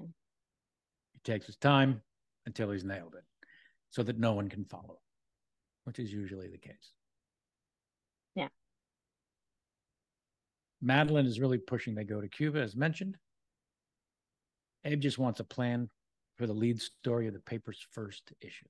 [1.12, 2.00] He takes his time
[2.46, 3.24] until he's nailed it
[3.90, 5.00] so that no one can follow,
[5.84, 6.94] which is usually the case.
[8.38, 8.48] Yeah.
[10.80, 13.16] Madeline is really pushing they go to Cuba, as mentioned.
[14.84, 15.88] Abe just wants a plan
[16.36, 18.66] for the lead story of the paper's first issue.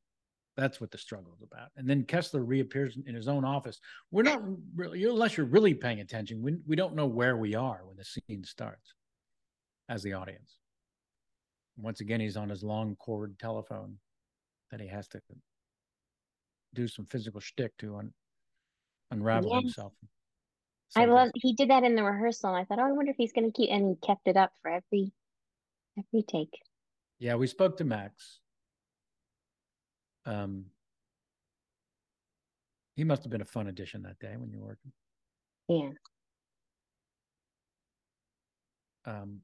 [0.56, 1.68] That's what the struggle is about.
[1.76, 3.78] And then Kessler reappears in his own office.
[4.10, 4.42] We're not
[4.74, 8.04] really, unless you're really paying attention, we, we don't know where we are when the
[8.04, 8.94] scene starts
[9.88, 10.58] as the audience.
[11.76, 13.98] Once again, he's on his long cord telephone
[14.72, 15.20] that he has to
[16.74, 18.12] do some physical shtick to un,
[19.12, 19.60] unravel yeah.
[19.60, 19.92] himself.
[20.96, 22.54] I love he did that in the rehearsal.
[22.54, 24.52] I thought, oh, I wonder if he's going to keep, and he kept it up
[24.62, 25.12] for every
[25.98, 26.58] every take.
[27.18, 28.38] Yeah, we spoke to Max.
[30.24, 30.66] Um,
[32.96, 34.92] he must have been a fun addition that day when you were working.
[35.68, 35.90] Yeah.
[39.04, 39.40] Um,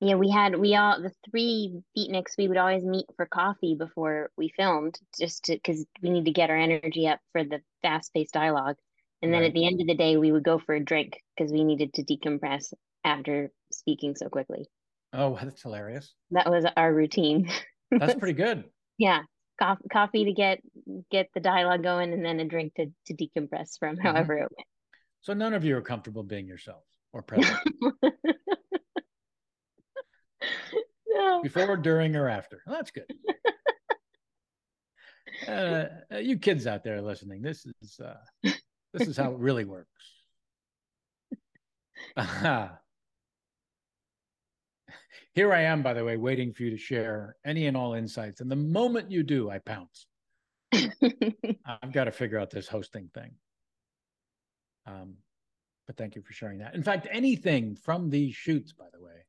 [0.00, 2.36] yeah, we had we all the three beatniks.
[2.36, 6.50] We would always meet for coffee before we filmed, just because we need to get
[6.50, 8.76] our energy up for the fast paced dialogue.
[9.24, 9.48] And then right.
[9.48, 11.94] at the end of the day, we would go for a drink because we needed
[11.94, 14.66] to decompress after speaking so quickly.
[15.14, 16.12] Oh, that's hilarious.
[16.32, 17.50] That was our routine.
[17.90, 18.64] That's pretty good.
[18.98, 19.22] yeah.
[19.58, 20.60] Co- coffee to get
[21.10, 24.06] get the dialogue going and then a drink to, to decompress from mm-hmm.
[24.06, 24.68] however it went.
[25.22, 27.58] So none of you are comfortable being yourselves or present.
[31.08, 31.40] no.
[31.42, 32.60] Before, during, or after.
[32.66, 33.10] Well, that's good.
[35.48, 38.50] uh, you kids out there listening, this is uh,
[38.94, 39.90] this is how it really works.
[45.34, 48.40] Here I am, by the way, waiting for you to share any and all insights.
[48.40, 50.06] And the moment you do, I pounce.
[50.72, 53.32] I've got to figure out this hosting thing.
[54.86, 55.14] Um,
[55.88, 56.76] but thank you for sharing that.
[56.76, 59.26] In fact, anything from these shoots, by the way,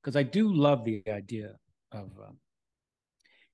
[0.00, 1.56] because I do love the idea
[1.90, 2.36] of, um,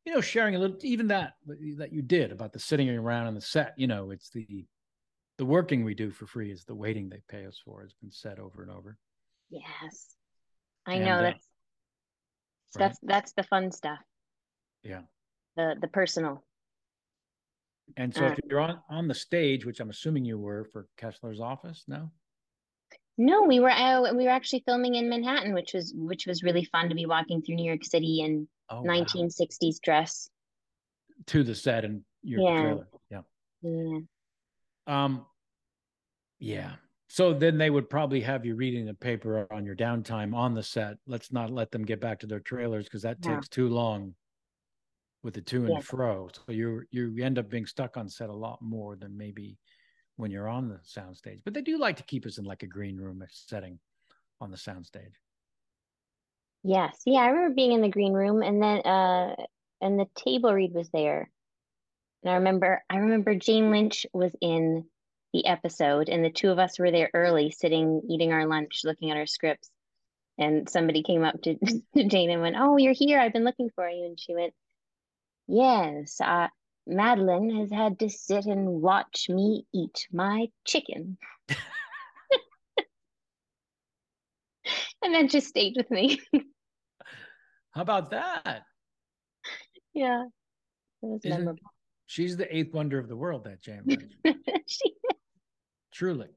[0.05, 1.33] you know, sharing a little, even that
[1.79, 3.73] that you did about the sitting around on the set.
[3.79, 4.67] You know, it's the
[5.39, 7.83] the working we do for free is the waiting they pay us for.
[7.83, 8.97] Has been said over and over.
[9.51, 10.15] Yes,
[10.87, 11.47] I and, know uh, that's
[12.77, 12.87] right?
[12.87, 13.99] that's that's the fun stuff.
[14.83, 15.03] Yeah.
[15.57, 16.45] The the personal.
[17.97, 20.89] And so, uh, if you're on on the stage, which I'm assuming you were for
[20.97, 22.11] Kessler's office, no.
[23.17, 26.65] No, we were out we were actually filming in Manhattan, which was which was really
[26.65, 29.71] fun to be walking through New York City in oh, 1960s wow.
[29.83, 30.29] dress.
[31.27, 32.61] To the set and your yeah.
[32.61, 33.21] trailer, yeah.
[33.63, 33.99] Yeah.
[34.87, 35.27] Um.
[36.39, 36.73] Yeah.
[37.09, 40.63] So then they would probably have you reading the paper on your downtime on the
[40.63, 40.97] set.
[41.07, 43.37] Let's not let them get back to their trailers because that yeah.
[43.37, 44.15] takes too long
[45.23, 45.81] with the to and yeah.
[45.81, 46.29] fro.
[46.33, 49.59] So you you end up being stuck on set a lot more than maybe
[50.17, 51.41] when you're on the soundstage.
[51.45, 53.79] But they do like to keep us in like a green room setting
[54.41, 55.15] on the soundstage.
[56.63, 57.01] Yes.
[57.05, 59.35] Yeah, I remember being in the green room and then uh
[59.81, 61.31] and the table read was there.
[62.25, 64.87] And I remember I remember Jane Lynch was in
[65.33, 69.11] the episode and the two of us were there early sitting eating our lunch looking
[69.11, 69.71] at our scripts
[70.39, 71.57] and somebody came up to,
[71.97, 73.21] to Jane and went, "Oh, you're here.
[73.21, 74.55] I've been looking for you." And she went,
[75.47, 76.49] "Yes, uh,
[76.87, 81.19] Madeleine has had to sit and watch me eat my chicken.
[85.03, 86.21] and then just stayed with me.
[87.71, 88.63] How about that?
[89.97, 90.25] Yeah.
[92.07, 93.85] She's the eighth wonder of the world, that Jane
[94.67, 94.95] she
[95.93, 96.29] Truly.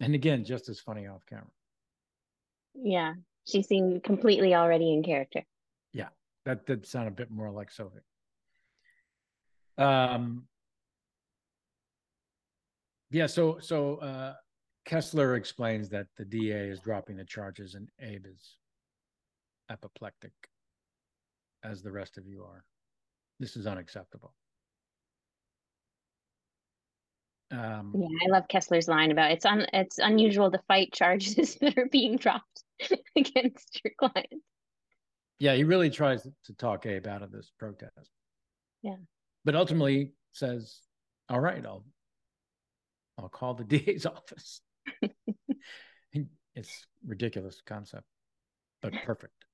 [0.00, 1.46] And again, just as funny off camera.
[2.74, 3.14] Yeah.
[3.46, 5.42] She seemed completely already in character.
[5.92, 6.08] Yeah.
[6.44, 7.98] That did sound a bit more like Sophie.
[9.76, 10.46] Um,
[13.10, 14.34] yeah, so so uh,
[14.84, 18.56] Kessler explains that the DA is dropping the charges and Abe is
[19.70, 20.32] apoplectic,
[21.62, 22.64] as the rest of you are.
[23.40, 24.34] This is unacceptable.
[27.50, 31.78] Um, yeah, I love Kessler's line about it's un it's unusual to fight charges that
[31.78, 32.64] are being dropped
[33.16, 34.42] against your client.
[35.38, 38.10] Yeah, he really tries to talk Abe out of this protest.
[38.82, 38.96] Yeah
[39.48, 40.80] but ultimately says,
[41.30, 41.82] "All right, I'll
[43.16, 44.60] I'll call the DA's office."
[46.54, 48.04] it's ridiculous concept,
[48.82, 49.46] but perfect.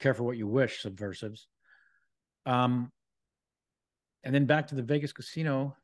[0.00, 1.46] Careful what you wish, subversives.
[2.46, 2.90] Um,
[4.22, 5.76] and then back to the Vegas casino.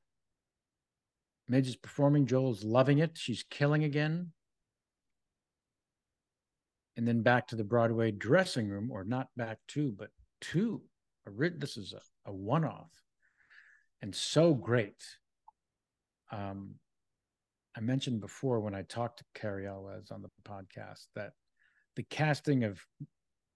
[1.49, 2.27] Midge is performing.
[2.27, 3.13] Joel's loving it.
[3.19, 4.33] She's killing again.
[6.97, 10.11] And then back to the Broadway dressing room, or not back to, but
[10.53, 10.83] to.
[11.27, 11.51] A.
[11.51, 12.91] This is a, a one off
[14.03, 15.03] and so great.
[16.33, 16.75] Um,
[17.77, 21.33] I mentioned before when I talked to Cary Elwes on the podcast that
[21.97, 22.81] the casting of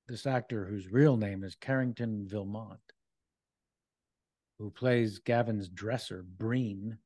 [0.06, 2.80] this actor whose real name is Carrington Valmont,
[4.58, 6.98] who plays Gavin's dresser, Breen,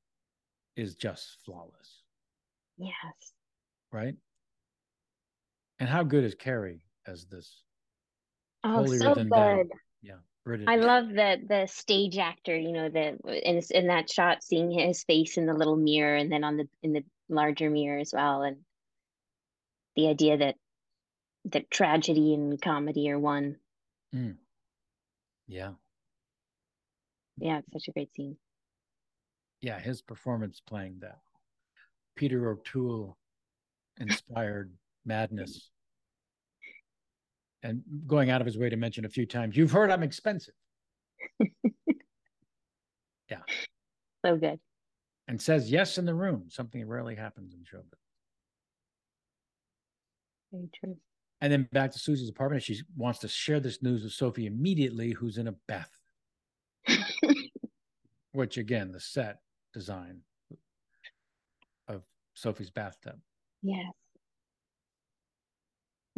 [0.77, 2.03] is just flawless.
[2.77, 2.93] Yes.
[3.93, 4.15] Right?
[5.79, 7.63] And how good is Cary as this?
[8.65, 9.31] Oh, so good.
[9.31, 9.69] Down?
[10.03, 10.15] Yeah.
[10.45, 10.67] British.
[10.69, 15.05] I love the the stage actor, you know, the in in that shot, seeing his
[15.05, 18.43] face in the little mirror, and then on the in the larger mirror as well,
[18.43, 18.59] and
[19.95, 20.55] the idea that
[21.47, 23.57] that tragedy and comedy are one.
[24.15, 24.37] Mm.
[25.47, 25.73] Yeah.
[27.41, 28.37] Yeah, it's such a great scene.
[29.61, 31.19] Yeah, his performance playing that
[32.17, 33.17] Peter O'Toole
[33.99, 34.73] inspired
[35.05, 35.71] madness
[37.63, 40.55] and going out of his way to mention a few times, you've heard I'm expensive.
[43.31, 43.41] yeah.
[44.25, 44.61] So good.
[45.27, 47.99] And says yes in the room, something rarely happens in showbiz.
[50.53, 50.97] Very true.
[51.41, 52.63] And then back to Susie's apartment.
[52.63, 55.91] She wants to share this news with Sophie immediately, who's in a bath.
[58.39, 59.41] Which again, the set
[59.75, 60.21] design
[61.89, 62.03] of
[62.35, 63.19] Sophie's bathtub.
[63.63, 63.93] Yes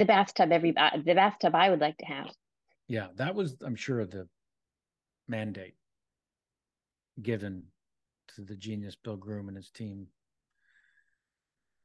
[0.00, 2.30] the bathtub every the bathtub I would like to have.
[2.88, 4.26] Yeah, that was I'm sure the
[5.28, 5.74] mandate
[7.20, 7.64] given
[8.34, 10.06] to the genius Bill Groom and his team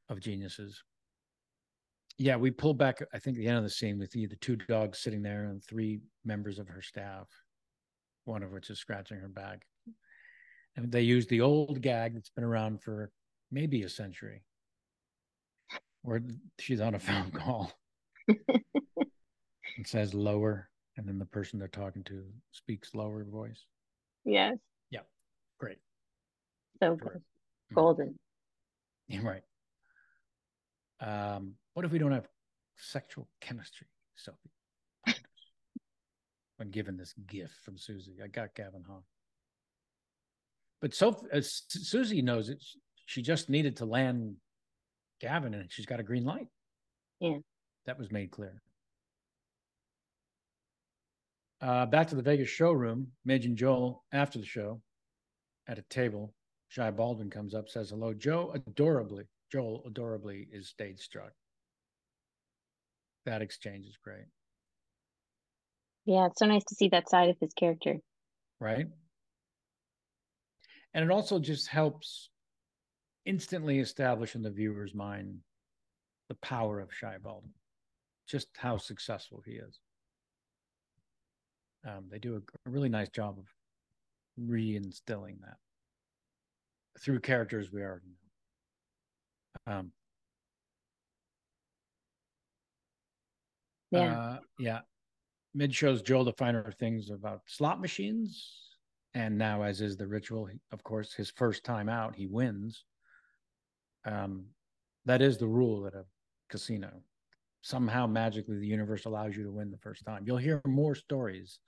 [0.08, 0.82] of geniuses.
[2.16, 3.02] Yeah, we pulled back.
[3.12, 5.62] I think the end of the scene with the, the two dogs sitting there and
[5.62, 7.28] three members of her staff,
[8.24, 9.66] one of which is scratching her back.
[10.76, 13.10] And they use the old gag that's been around for
[13.50, 14.42] maybe a century,
[16.02, 16.22] where
[16.58, 17.72] she's on a phone call
[18.28, 23.64] and says lower, and then the person they're talking to speaks lower voice.
[24.24, 24.56] Yes.
[24.90, 25.00] Yeah.
[25.58, 25.78] Great.
[26.82, 27.08] So good.
[27.08, 27.74] Mm-hmm.
[27.74, 28.18] Golden.
[29.08, 29.42] Yeah, right.
[31.00, 32.28] Um, what if we don't have
[32.76, 34.50] sexual chemistry, Sophie?
[36.56, 39.02] when given this gift from Susie, I got Gavin Hahn.
[40.80, 42.62] But so uh, Susie knows it.
[43.06, 44.36] She just needed to land
[45.20, 46.48] Gavin, and she's got a green light.
[47.20, 47.38] Yeah.
[47.86, 48.60] That was made clear.
[51.60, 54.80] Uh, back to the Vegas showroom, Midge and Joel after the show
[55.66, 56.34] at a table.
[56.68, 58.12] Shy Baldwin comes up, says hello.
[58.12, 61.32] Joe adorably, Joel adorably is stage struck.
[63.24, 64.26] That exchange is great.
[66.04, 67.96] Yeah, it's so nice to see that side of his character.
[68.60, 68.86] Right.
[70.96, 72.30] And it also just helps
[73.26, 75.40] instantly establish in the viewer's mind
[76.30, 77.52] the power of Shy Baldwin
[78.26, 79.78] just how successful he is.
[81.86, 83.44] Um, they do a, a, really nice job of
[84.40, 85.58] reinstilling that
[86.98, 88.06] through characters we already
[89.66, 89.72] know.
[89.72, 89.92] Um,
[93.90, 94.80] yeah, uh, yeah.
[95.54, 98.65] Midge shows Joel the finer things about slot machines,
[99.16, 102.84] and now, as is the ritual, of course, his first time out, he wins.
[104.04, 104.46] Um,
[105.06, 106.04] that is the rule at a
[106.48, 107.02] casino
[107.66, 110.22] somehow magically the universe allows you to win the first time.
[110.24, 111.58] You'll hear more stories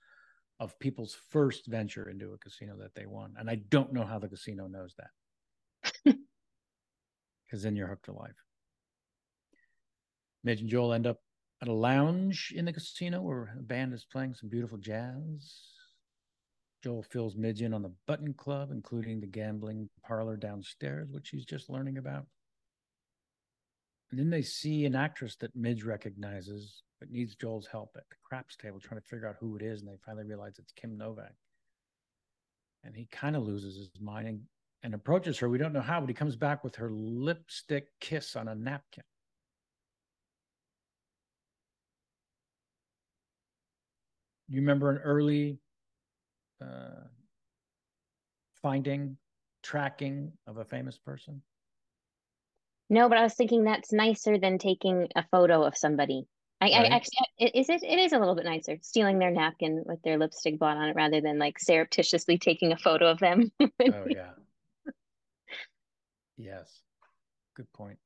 [0.61, 3.33] of people's first venture into a casino that they won.
[3.37, 6.15] And I don't know how the casino knows that.
[7.45, 8.35] Because then you're hooked for life.
[10.43, 11.17] Midge and Joel end up
[11.63, 15.78] at a lounge in the casino where a band is playing some beautiful jazz.
[16.83, 21.45] Joel fills Midge in on the button club, including the gambling parlor downstairs, which he's
[21.45, 22.25] just learning about.
[24.11, 28.15] And then they see an actress that Midge recognizes but needs Joel's help at the
[28.23, 29.81] craps table trying to figure out who it is.
[29.81, 31.33] And they finally realize it's Kim Novak.
[32.83, 34.41] And he kind of loses his mind and,
[34.83, 35.49] and approaches her.
[35.49, 39.03] We don't know how, but he comes back with her lipstick kiss on a napkin.
[44.47, 45.59] You remember an early
[46.61, 47.07] uh,
[48.61, 49.17] finding,
[49.63, 51.41] tracking of a famous person?
[52.89, 56.27] No, but I was thinking that's nicer than taking a photo of somebody.
[56.61, 56.91] I, right.
[56.91, 60.17] I actually is it it is a little bit nicer stealing their napkin with their
[60.17, 63.49] lipstick blot on it rather than like surreptitiously taking a photo of them.
[63.61, 63.69] oh
[64.09, 64.31] yeah.
[66.35, 66.81] yes.
[67.55, 67.97] Good point.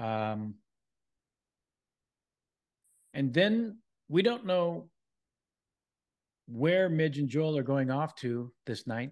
[0.00, 0.54] Um
[3.14, 3.78] and then
[4.08, 4.88] we don't know
[6.52, 9.10] where Midge and Joel are going off to this night.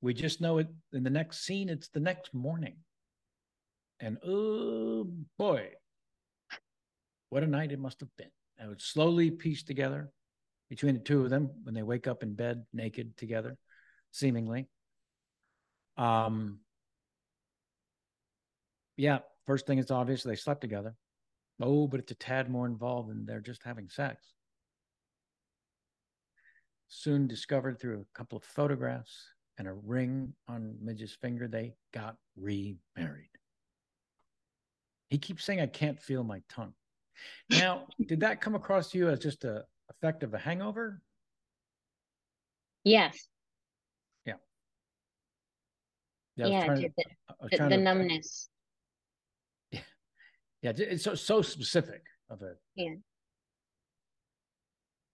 [0.00, 2.76] We just know it in the next scene, it's the next morning.
[4.00, 5.06] And oh
[5.38, 5.68] boy,
[7.28, 8.30] what a night it must have been.
[8.60, 10.10] I would slowly piece together
[10.68, 13.56] between the two of them when they wake up in bed naked together,
[14.10, 14.66] seemingly.
[15.96, 16.60] Um,
[18.96, 20.94] yeah, first thing it's obvious they slept together.
[21.60, 24.24] Oh, but it's a tad more involved than they're just having sex.
[26.92, 29.28] Soon discovered through a couple of photographs
[29.58, 33.30] and a ring on Midge's finger, they got remarried.
[35.08, 36.74] He keeps saying, I can't feel my tongue.
[37.48, 41.00] Now, did that come across to you as just a effect of a hangover?
[42.82, 43.28] Yes.
[44.26, 44.34] Yeah.
[46.34, 46.88] Yeah, yeah to,
[47.50, 48.48] the, the, numbness.
[49.72, 49.80] Yeah.
[50.62, 52.94] Yeah, it's so so specific of a yeah.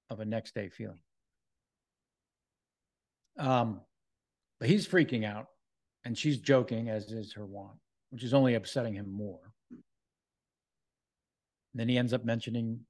[0.09, 0.99] of a next day feeling.
[3.39, 3.81] Um,
[4.59, 5.47] but he's freaking out,
[6.05, 7.77] and she's joking, as is her wont,
[8.11, 9.53] which is only upsetting him more.
[9.71, 9.81] And
[11.75, 12.81] then he ends up mentioning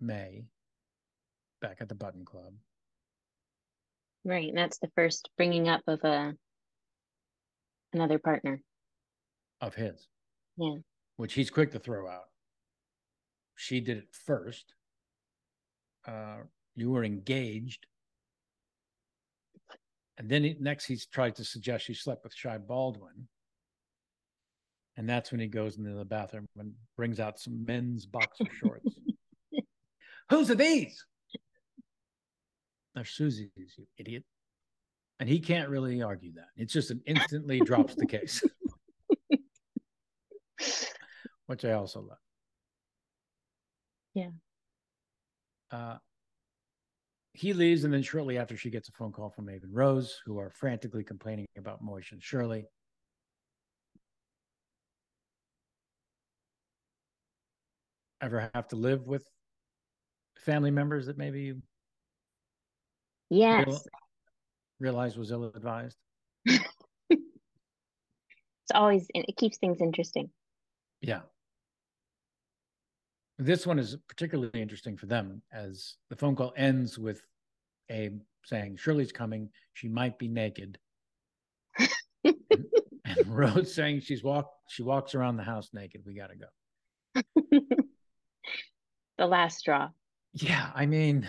[0.00, 0.44] Mei
[1.62, 2.52] back at the Button Club.
[4.24, 4.48] Right.
[4.48, 6.34] And that's the first bringing up of a
[7.92, 8.60] another partner
[9.60, 10.06] of his.
[10.58, 10.76] Yeah.
[11.16, 12.28] Which he's quick to throw out.
[13.54, 14.74] She did it first.
[16.06, 16.38] Uh,
[16.74, 17.86] you were engaged.
[20.18, 23.28] And then he, next he's tried to suggest she slept with Shy Baldwin.
[24.96, 28.98] And that's when he goes into the bathroom and brings out some men's boxer shorts.
[30.30, 31.04] Whose are these?
[32.94, 34.24] They're Susie's, you idiot.
[35.20, 36.48] And he can't really argue that.
[36.56, 38.42] It's just an instantly drops the case,
[41.46, 42.18] which I also love.
[44.14, 44.30] Yeah.
[45.70, 45.96] Uh,
[47.36, 50.20] he leaves, and then shortly after, she gets a phone call from Abe and Rose,
[50.24, 52.66] who are frantically complaining about Moish and Shirley.
[58.22, 59.24] ever have to live with
[60.38, 61.62] family members that maybe you
[63.30, 63.80] yes real,
[64.80, 65.96] realize was ill advised?
[66.46, 66.62] it's
[68.74, 70.30] always it keeps things interesting.
[71.00, 71.20] Yeah.
[73.38, 77.20] This one is particularly interesting for them as the phone call ends with
[77.90, 79.50] Abe saying, Shirley's coming.
[79.74, 80.78] She might be naked.
[82.24, 82.36] and,
[83.04, 86.02] and Rose saying she's walk she walks around the house naked.
[86.06, 87.52] We gotta go.
[89.18, 89.90] the last straw.
[90.32, 91.28] Yeah, I mean,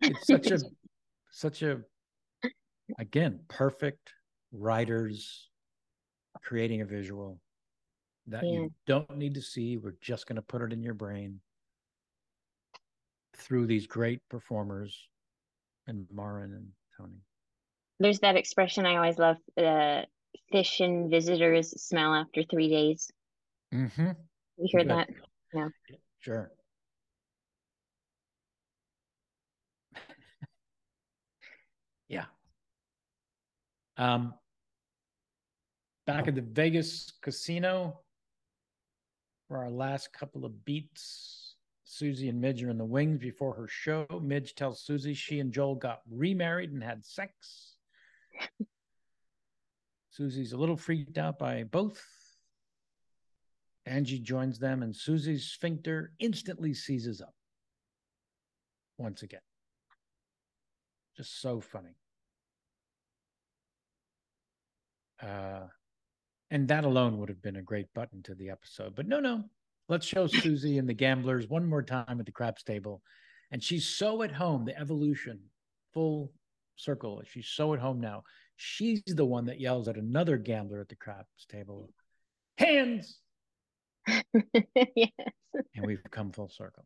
[0.00, 0.58] it's such a
[1.30, 1.80] such a
[2.98, 4.12] again perfect
[4.52, 5.48] writers
[6.42, 7.40] creating a visual
[8.28, 8.52] that yeah.
[8.52, 9.76] you don't need to see.
[9.76, 11.40] We're just going to put it in your brain
[13.36, 15.08] through these great performers
[15.86, 17.20] and Marin and Tony.
[18.00, 20.02] There's that expression I always love: uh,
[20.50, 23.10] "Fish and visitors smell after three days."
[23.72, 24.10] Mm-hmm.
[24.58, 25.08] You heard that?
[25.52, 25.68] Yeah.
[26.20, 26.50] Sure.
[32.08, 32.24] yeah.
[33.96, 34.34] Um,
[36.06, 38.00] back at the Vegas casino
[39.54, 41.54] for our last couple of beats.
[41.84, 44.04] Susie and Midge are in the wings before her show.
[44.20, 47.76] Midge tells Susie she and Joel got remarried and had sex.
[50.10, 52.04] Susie's a little freaked out by both
[53.86, 57.34] Angie joins them, and Susie's sphincter instantly seizes up.
[58.98, 59.38] Once again.
[61.16, 61.94] Just so funny.
[65.22, 65.68] Uh,
[66.54, 68.94] and that alone would have been a great button to the episode.
[68.94, 69.42] But no, no.
[69.88, 73.02] Let's show Susie and the gamblers one more time at the craps table.
[73.50, 75.40] And she's so at home, the evolution,
[75.92, 76.32] full
[76.76, 77.20] circle.
[77.26, 78.22] She's so at home now.
[78.54, 81.90] She's the one that yells at another gambler at the craps table
[82.56, 83.18] Hands!
[84.06, 85.10] yes.
[85.74, 86.84] And we've come full circle.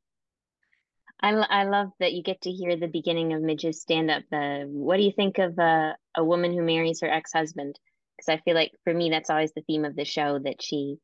[1.20, 4.22] I, I love that you get to hear the beginning of Midge's stand up.
[4.30, 7.78] The what do you think of a, a woman who marries her ex husband?
[8.18, 10.96] Because I feel like for me that's always the theme of the show that she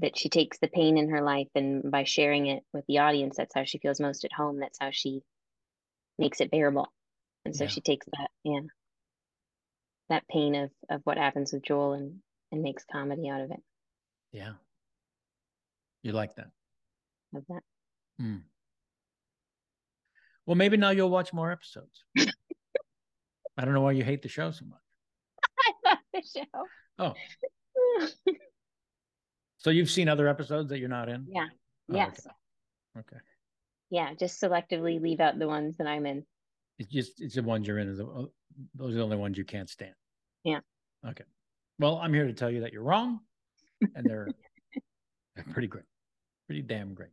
[0.00, 3.36] that she takes the pain in her life and by sharing it with the audience,
[3.36, 4.60] that's how she feels most at home.
[4.60, 5.22] That's how she
[6.18, 6.92] makes it bearable.
[7.44, 7.70] And so yeah.
[7.70, 8.60] she takes that yeah
[10.08, 12.16] that pain of of what happens with Joel and
[12.50, 13.62] and makes comedy out of it.
[14.32, 14.52] Yeah.
[16.02, 16.50] You like that?
[17.32, 17.62] Love that.
[18.20, 18.42] Mm.
[20.46, 22.04] Well, maybe now you'll watch more episodes.
[23.58, 24.80] I don't know why you hate the show so much.
[26.18, 27.14] I love
[28.04, 28.14] the show.
[28.26, 28.34] Oh.
[29.58, 31.26] so you've seen other episodes that you're not in?
[31.28, 31.46] Yeah.
[31.90, 32.26] Oh, yes.
[32.96, 33.00] Okay.
[33.00, 33.22] okay.
[33.90, 36.24] Yeah, just selectively leave out the ones that I'm in.
[36.78, 37.96] It's just it's the ones you're in.
[38.74, 39.94] those are the only ones you can't stand.
[40.44, 40.60] Yeah.
[41.06, 41.24] Okay.
[41.78, 43.20] Well, I'm here to tell you that you're wrong,
[43.94, 44.28] and they're,
[45.36, 45.84] they're pretty great,
[46.46, 47.10] pretty damn great.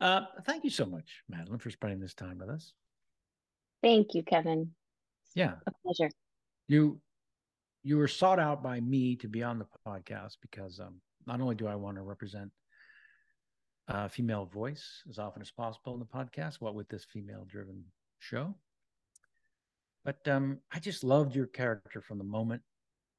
[0.00, 2.72] Uh, thank you so much, Madeleine, for spending this time with us.
[3.82, 4.70] Thank you, Kevin.
[5.34, 6.10] Yeah, A pleasure.
[6.68, 7.00] you
[7.86, 11.54] you were sought out by me to be on the podcast because um, not only
[11.54, 12.50] do I want to represent
[13.86, 17.84] a female voice as often as possible in the podcast, what with this female-driven
[18.18, 18.52] show,
[20.04, 22.60] but um, I just loved your character from the moment.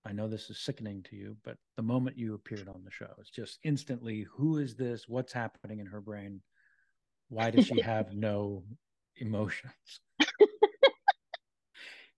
[0.05, 3.11] I know this is sickening to you, but the moment you appeared on the show,
[3.19, 5.07] it's just instantly, who is this?
[5.07, 6.41] What's happening in her brain?
[7.29, 8.65] Why does she have no
[9.15, 10.01] emotions?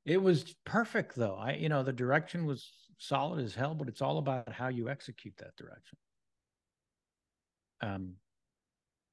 [0.09, 1.35] It was perfect though.
[1.35, 2.67] I, you know, the direction was
[2.97, 5.99] solid as hell, but it's all about how you execute that direction.
[7.81, 8.13] Um,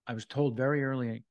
[0.07, 1.23] I was told very early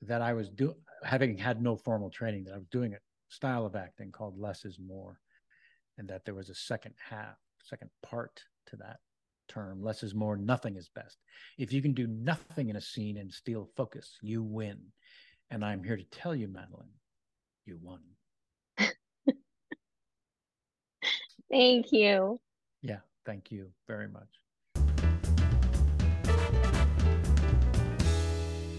[0.00, 2.98] that I was doing, having had no formal training, that I was doing a
[3.28, 5.20] style of acting called less is more,
[5.98, 9.00] and that there was a second half, second part to that
[9.48, 9.82] term.
[9.82, 11.18] Less is more, nothing is best.
[11.58, 14.80] If you can do nothing in a scene and steal focus, you win.
[15.50, 16.88] And I'm here to tell you, Madeleine,
[17.66, 18.00] you won.
[21.50, 22.40] Thank you.
[22.80, 24.28] Yeah, thank you very much.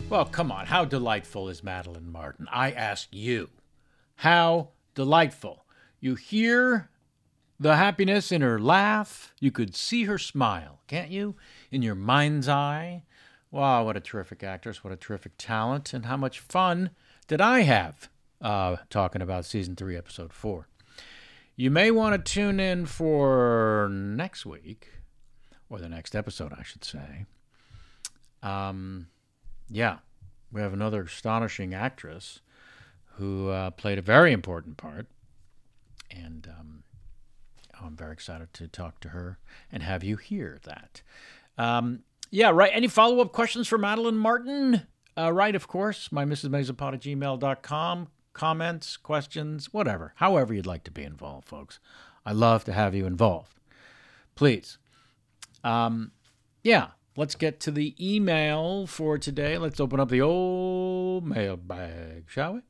[0.10, 0.66] Well, come on.
[0.66, 2.48] How delightful is Madeleine Martin?
[2.52, 3.50] I ask you.
[4.18, 5.66] How delightful.
[6.00, 6.90] You hear
[7.60, 9.34] the happiness in her laugh.
[9.40, 11.36] You could see her smile, can't you?
[11.72, 13.04] In your mind's eye.
[13.52, 14.84] Wow, what a terrific actress.
[14.84, 15.94] What a terrific talent.
[15.94, 16.90] And how much fun
[17.28, 18.10] did I have
[18.44, 20.68] uh, talking about season three, episode four?
[21.56, 24.90] You may want to tune in for next week,
[25.70, 27.26] or the next episode, I should say.
[28.44, 29.08] Um,
[29.70, 29.98] yeah,
[30.52, 32.42] we have another astonishing actress
[33.18, 35.08] who uh, played a very important part,
[36.12, 36.84] and um,
[37.82, 39.40] I'm very excited to talk to her
[39.72, 41.02] and have you hear that.
[41.58, 42.00] Um,
[42.32, 42.72] yeah, right.
[42.74, 44.88] Any follow up questions for Madeleine Martin?
[45.16, 46.12] Uh, right, of course.
[46.12, 46.46] My Mrs.
[46.52, 48.08] At gmail.com.
[48.34, 50.14] Comments, questions, whatever.
[50.18, 51.80] However, you'd like to be involved, folks.
[52.26, 53.60] I love to have you involved.
[54.36, 54.78] Please.
[55.64, 56.12] Um,
[56.64, 59.58] yeah, let's get to the email for today.
[59.58, 62.62] Let's open up the old mailbag, shall we?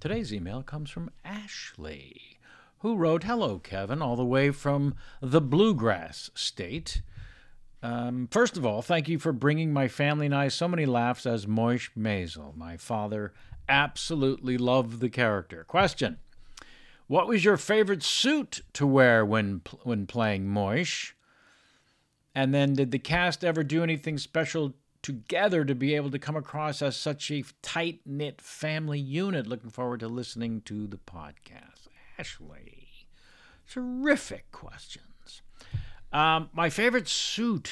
[0.00, 2.38] Today's email comes from Ashley,
[2.80, 7.02] who wrote Hello, Kevin, all the way from the Bluegrass State.
[7.82, 11.24] Um, first of all, thank you for bringing my family and I so many laughs
[11.24, 12.56] as Moish Maisel.
[12.56, 13.32] My father
[13.68, 15.64] absolutely loved the character.
[15.64, 16.18] Question
[17.06, 21.12] What was your favorite suit to wear when, when playing Moish?
[22.34, 26.36] And then, did the cast ever do anything special together to be able to come
[26.36, 29.46] across as such a tight knit family unit?
[29.46, 31.88] Looking forward to listening to the podcast.
[32.18, 33.06] Ashley,
[33.70, 35.42] terrific questions.
[36.12, 37.70] Um, my favorite suit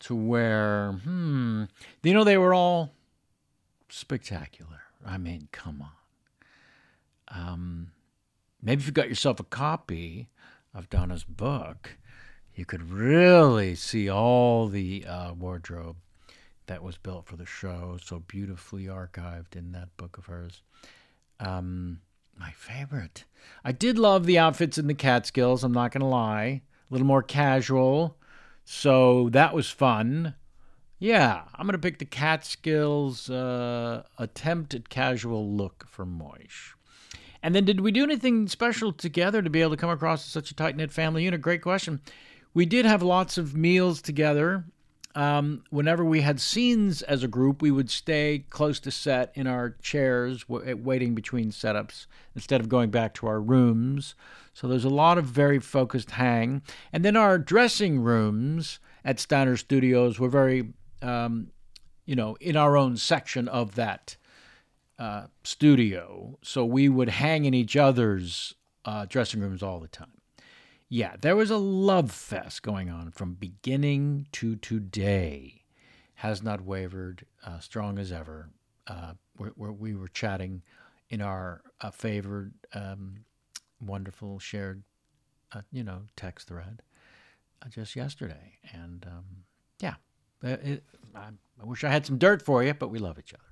[0.00, 1.64] to wear, hmm,
[2.02, 2.94] you know, they were all
[3.88, 4.79] spectacular.
[5.04, 5.90] I mean, come on.
[7.28, 7.92] Um,
[8.62, 10.28] maybe if you got yourself a copy
[10.74, 11.96] of Donna's book,
[12.54, 15.96] you could really see all the uh, wardrobe
[16.66, 20.62] that was built for the show, so beautifully archived in that book of hers.
[21.40, 22.00] Um,
[22.38, 23.24] my favorite.
[23.64, 26.62] I did love the outfits in the Catskills, I'm not going to lie.
[26.88, 28.16] A little more casual,
[28.64, 30.34] so that was fun.
[31.02, 36.74] Yeah, I'm going to pick the Catskills uh, attempt at casual look for Moish.
[37.42, 40.30] And then, did we do anything special together to be able to come across as
[40.30, 41.40] such a tight knit family unit?
[41.40, 42.02] Great question.
[42.52, 44.66] We did have lots of meals together.
[45.14, 49.46] Um, whenever we had scenes as a group, we would stay close to set in
[49.46, 54.14] our chairs, w- waiting between setups instead of going back to our rooms.
[54.52, 56.60] So there's a lot of very focused hang.
[56.92, 61.48] And then our dressing rooms at Steiner Studios were very, um,
[62.06, 64.16] you know, in our own section of that
[64.98, 66.38] uh, studio.
[66.42, 68.54] So we would hang in each other's
[68.84, 70.20] uh, dressing rooms all the time.
[70.88, 75.62] Yeah, there was a love fest going on from beginning to today.
[76.14, 78.50] Has not wavered, uh, strong as ever.
[78.86, 80.62] Uh, where, where, we were chatting
[81.08, 83.24] in our uh, favored, um,
[83.80, 84.82] wonderful shared,
[85.52, 86.82] uh, you know, text thread
[87.68, 88.58] just yesterday.
[88.72, 89.24] And um,
[89.80, 89.94] yeah,
[90.42, 90.84] it,
[91.14, 91.28] I,
[91.60, 93.44] I wish I had some dirt for you, but we love each other.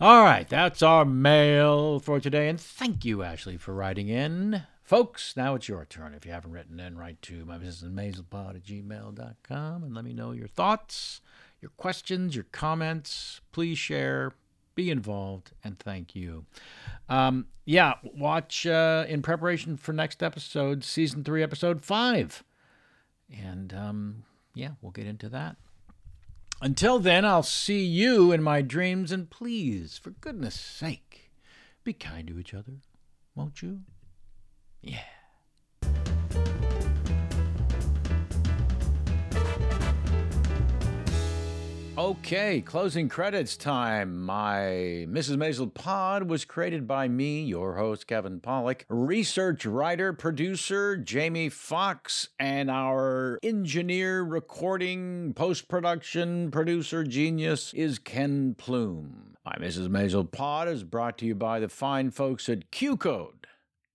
[0.00, 2.48] All right, that's our mail for today.
[2.48, 4.62] And thank you, Ashley, for writing in.
[4.82, 6.12] Folks, now it's your turn.
[6.12, 7.56] If you haven't written in, write to my.
[7.56, 11.20] Maiselpod at gmail.com and let me know your thoughts,
[11.60, 13.40] your questions, your comments.
[13.52, 14.32] Please share.
[14.74, 16.46] be involved, and thank you.
[17.08, 22.42] Um, yeah, watch uh, in preparation for next episode, season three, episode five.
[23.30, 25.56] And um, yeah, we'll get into that.
[26.60, 31.30] Until then, I'll see you in my dreams, and please, for goodness sake,
[31.82, 32.74] be kind to each other,
[33.34, 33.80] won't you?
[34.80, 35.00] Yeah.
[42.02, 44.20] Okay, closing credits time.
[44.20, 45.36] My Mrs.
[45.36, 52.30] Maisel pod was created by me, your host, Kevin Pollak, research writer, producer, Jamie Fox,
[52.40, 59.36] and our engineer, recording, post production, producer genius is Ken Plume.
[59.44, 59.86] My Mrs.
[59.86, 63.46] Maisel pod is brought to you by the fine folks at Q Code.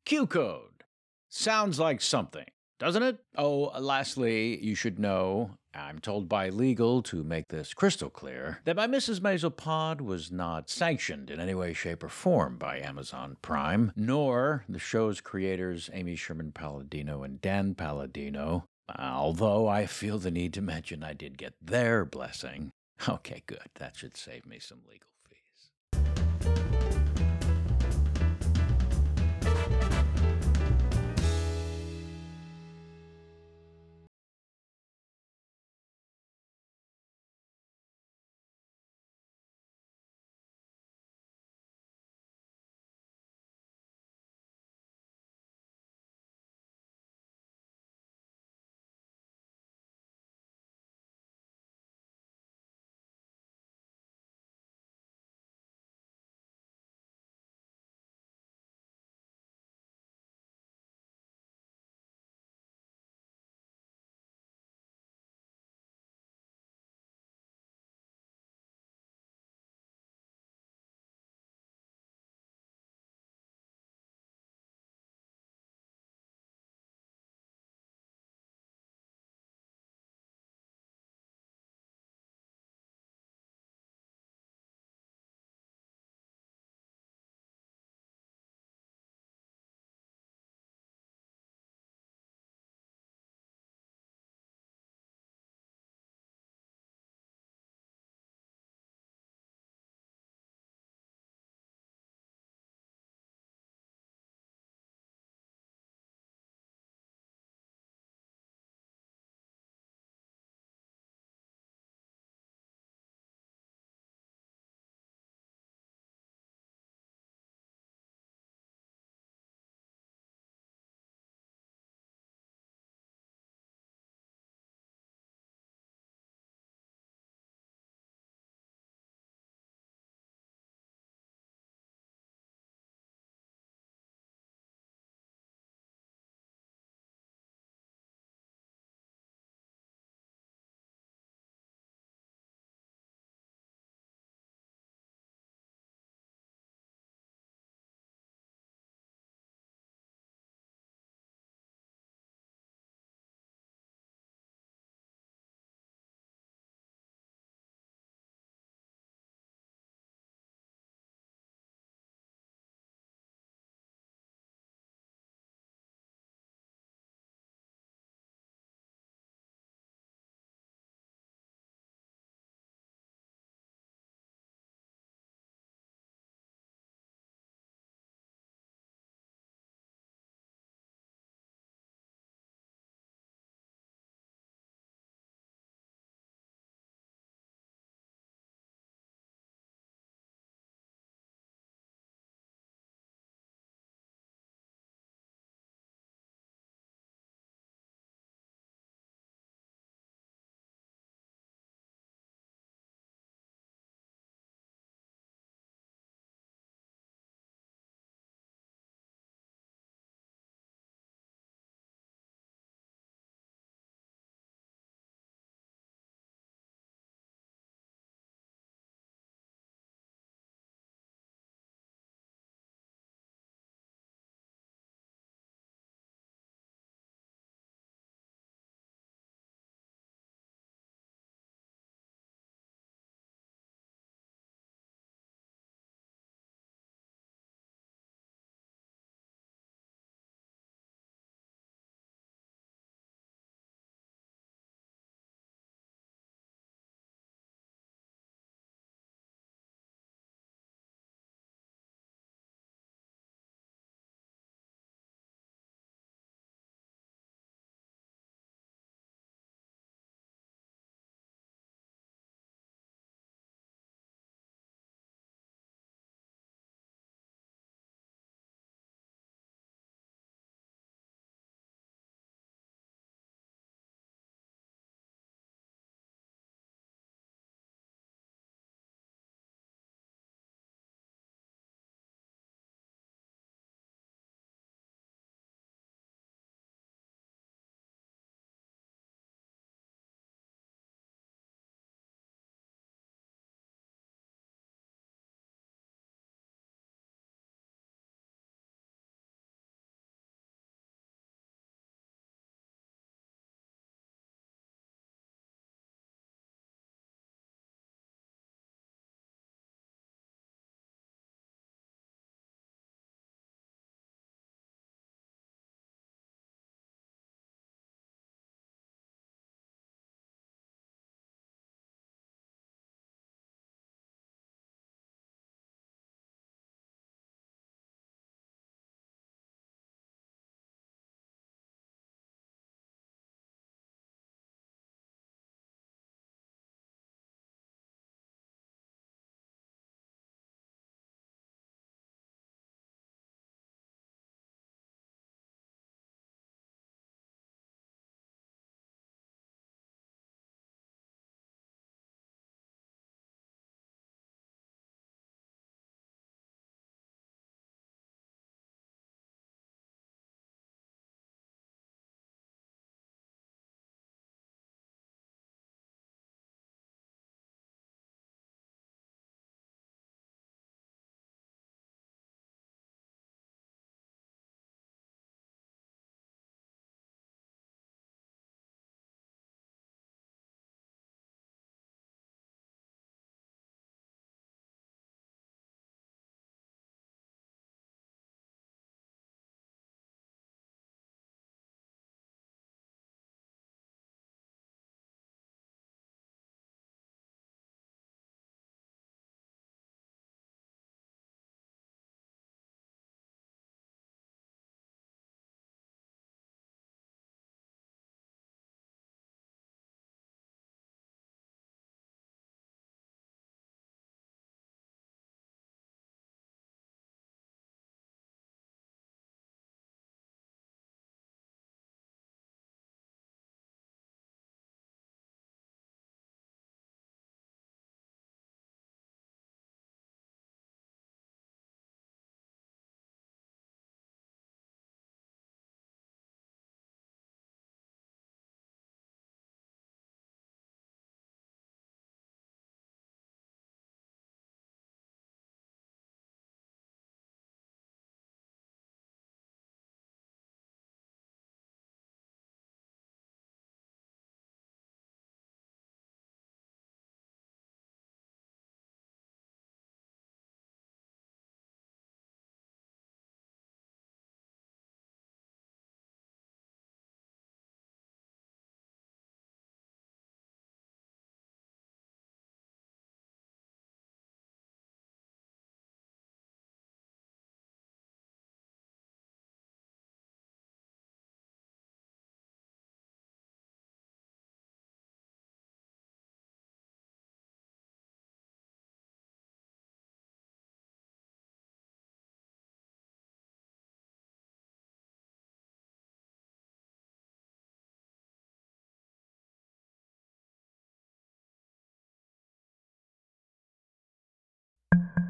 [0.06, 0.86] Q Code.
[1.28, 2.46] Sounds like something,
[2.80, 3.20] doesn't it?
[3.38, 8.76] Oh, lastly, you should know I'm told by legal to make this crystal clear that
[8.76, 9.20] my Mrs.
[9.20, 14.66] Maisel pod was not sanctioned in any way, shape, or form by Amazon Prime, nor
[14.68, 18.66] the show's creators Amy Sherman Palladino and Dan Palladino,
[18.98, 22.72] although I feel the need to mention I did get their blessing.
[23.08, 23.70] Okay, good.
[23.76, 25.08] That should save me some legal.